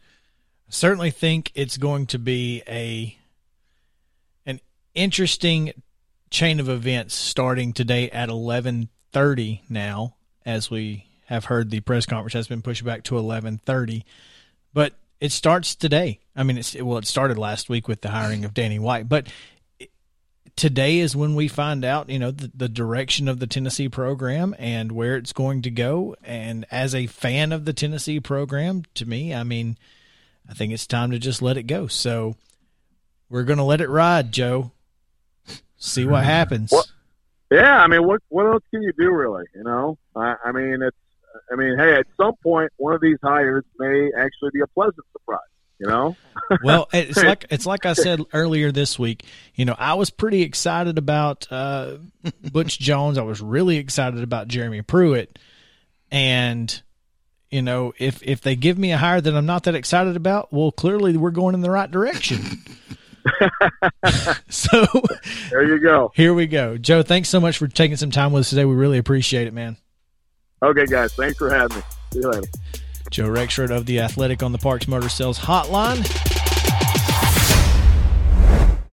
certainly 0.70 1.12
think 1.12 1.52
it's 1.56 1.76
going 1.78 2.06
to 2.08 2.20
be 2.20 2.62
a 2.68 3.18
an 4.46 4.60
interesting 4.96 5.74
chain 6.30 6.60
of 6.60 6.68
events 6.70 7.16
starting 7.16 7.74
today 7.74 8.10
at 8.12 8.30
11:30 8.30 9.62
now 9.70 10.16
as 10.46 10.72
we 10.72 11.06
have 11.26 11.46
heard 11.46 11.70
the 11.70 11.80
press 11.82 12.06
conference 12.06 12.34
has 12.34 12.48
been 12.48 12.62
pushed 12.62 12.84
back 12.84 13.04
to 13.04 13.16
11:30 13.16 14.04
but 14.74 14.94
it 15.20 15.32
starts 15.32 15.76
today 15.76 16.20
i 16.36 16.44
mean 16.44 16.58
it's 16.58 16.76
well 16.76 16.98
it 16.98 17.08
started 17.08 17.38
last 17.38 17.70
week 17.70 17.88
with 17.88 18.02
the 18.02 18.10
hiring 18.10 18.46
of 18.46 18.54
Danny 18.54 18.80
White 18.80 19.08
but 19.08 19.28
today 20.56 21.00
is 21.00 21.16
when 21.16 21.34
we 21.34 21.48
find 21.48 21.84
out 21.84 22.10
you 22.10 22.20
know 22.20 22.32
the, 22.32 22.52
the 22.54 22.70
direction 22.70 23.28
of 23.28 23.40
the 23.40 23.48
Tennessee 23.48 23.90
program 23.90 24.56
and 24.60 24.92
where 24.92 25.18
it's 25.18 25.34
going 25.34 25.62
to 25.64 25.72
go 25.72 26.16
and 26.24 26.66
as 26.70 26.94
a 26.94 27.08
fan 27.08 27.52
of 27.52 27.66
the 27.66 27.74
Tennessee 27.74 28.20
program 28.20 28.84
to 28.94 29.06
me 29.06 29.34
I 29.34 29.44
mean 29.44 29.78
I 30.50 30.54
think 30.54 30.74
it's 30.74 30.88
time 30.88 31.12
to 31.12 31.20
just 31.20 31.42
let 31.42 31.58
it 31.58 31.64
go. 31.64 31.88
So 31.88 32.36
we're 33.30 33.44
going 33.44 33.58
to 33.58 33.64
let 33.64 33.82
it 33.82 33.90
ride, 33.90 34.32
Joe. 34.32 34.72
See 35.78 36.06
what 36.06 36.24
happens. 36.24 36.74
Yeah, 37.52 37.78
I 37.78 37.88
mean, 37.88 38.06
what 38.08 38.22
what 38.30 38.46
else 38.46 38.64
can 38.72 38.82
you 38.82 38.94
do, 38.98 39.12
really? 39.12 39.44
You 39.54 39.64
know, 39.64 39.98
I, 40.16 40.36
I 40.46 40.52
mean, 40.52 40.82
it's, 40.82 40.98
I 41.52 41.56
mean, 41.56 41.78
hey, 41.78 41.94
at 41.96 42.06
some 42.18 42.34
point, 42.42 42.72
one 42.78 42.94
of 42.94 43.02
these 43.02 43.18
hires 43.24 43.64
may 43.80 44.12
actually 44.18 44.52
be 44.54 44.62
a 44.62 44.68
pleasant 44.68 45.06
surprise. 45.12 45.40
You 45.80 45.88
know? 45.88 46.16
well, 46.64 46.88
it's 46.94 47.22
like 47.22 47.46
it's 47.50 47.66
like 47.66 47.86
I 47.86 47.94
said 47.94 48.22
earlier 48.32 48.72
this 48.72 48.98
week. 48.98 49.26
You 49.56 49.66
know, 49.66 49.76
I 49.78 49.96
was 49.96 50.10
pretty 50.10 50.42
excited 50.42 50.98
about 50.98 51.52
uh, 51.52 51.98
Butch 52.52 52.80
Jones. 52.80 53.18
I 53.18 53.24
was 53.24 53.42
really 53.42 53.78
excited 53.78 54.24
about 54.24 54.48
Jeremy 54.48 54.82
Pruitt, 54.82 55.38
and 56.10 56.82
you 57.50 57.62
know, 57.62 57.94
if 58.00 58.24
if 58.24 58.42
they 58.42 58.56
give 58.56 58.78
me 58.78 58.92
a 58.92 58.98
hire 58.98 59.20
that 59.20 59.36
I'm 59.36 59.46
not 59.46 59.64
that 59.64 59.76
excited 59.76 60.16
about, 60.16 60.54
well, 60.54 60.72
clearly 60.72 61.18
we're 61.18 61.32
going 61.32 61.54
in 61.54 61.62
the 61.62 61.72
right 61.72 61.90
direction. 61.90 62.64
so 64.50 64.86
there 65.50 65.64
you 65.64 65.80
go. 65.80 66.12
Here 66.16 66.34
we 66.34 66.48
go, 66.48 66.78
Joe. 66.78 67.04
Thanks 67.04 67.30
so 67.30 67.40
much 67.40 67.58
for 67.58 67.68
taking 67.68 67.98
some 67.98 68.12
time 68.12 68.32
with 68.32 68.42
us 68.42 68.50
today. 68.50 68.66
We 68.66 68.76
really 68.76 68.98
appreciate 68.98 69.48
it, 69.48 69.54
man. 69.54 69.78
Okay, 70.64 70.86
guys, 70.86 71.14
thanks 71.14 71.38
for 71.38 71.50
having 71.50 71.78
me. 71.78 71.84
See 72.14 72.20
you 72.20 72.32
later. 72.32 72.48
Joe 73.12 73.28
Rexrode 73.28 73.76
of 73.76 73.86
The 73.86 74.00
Athletic 74.00 74.42
on 74.42 74.54
the 74.54 74.58
Parks 74.58 74.88
Motor 74.88 75.10
Sales 75.10 75.38
Hotline. 75.38 76.33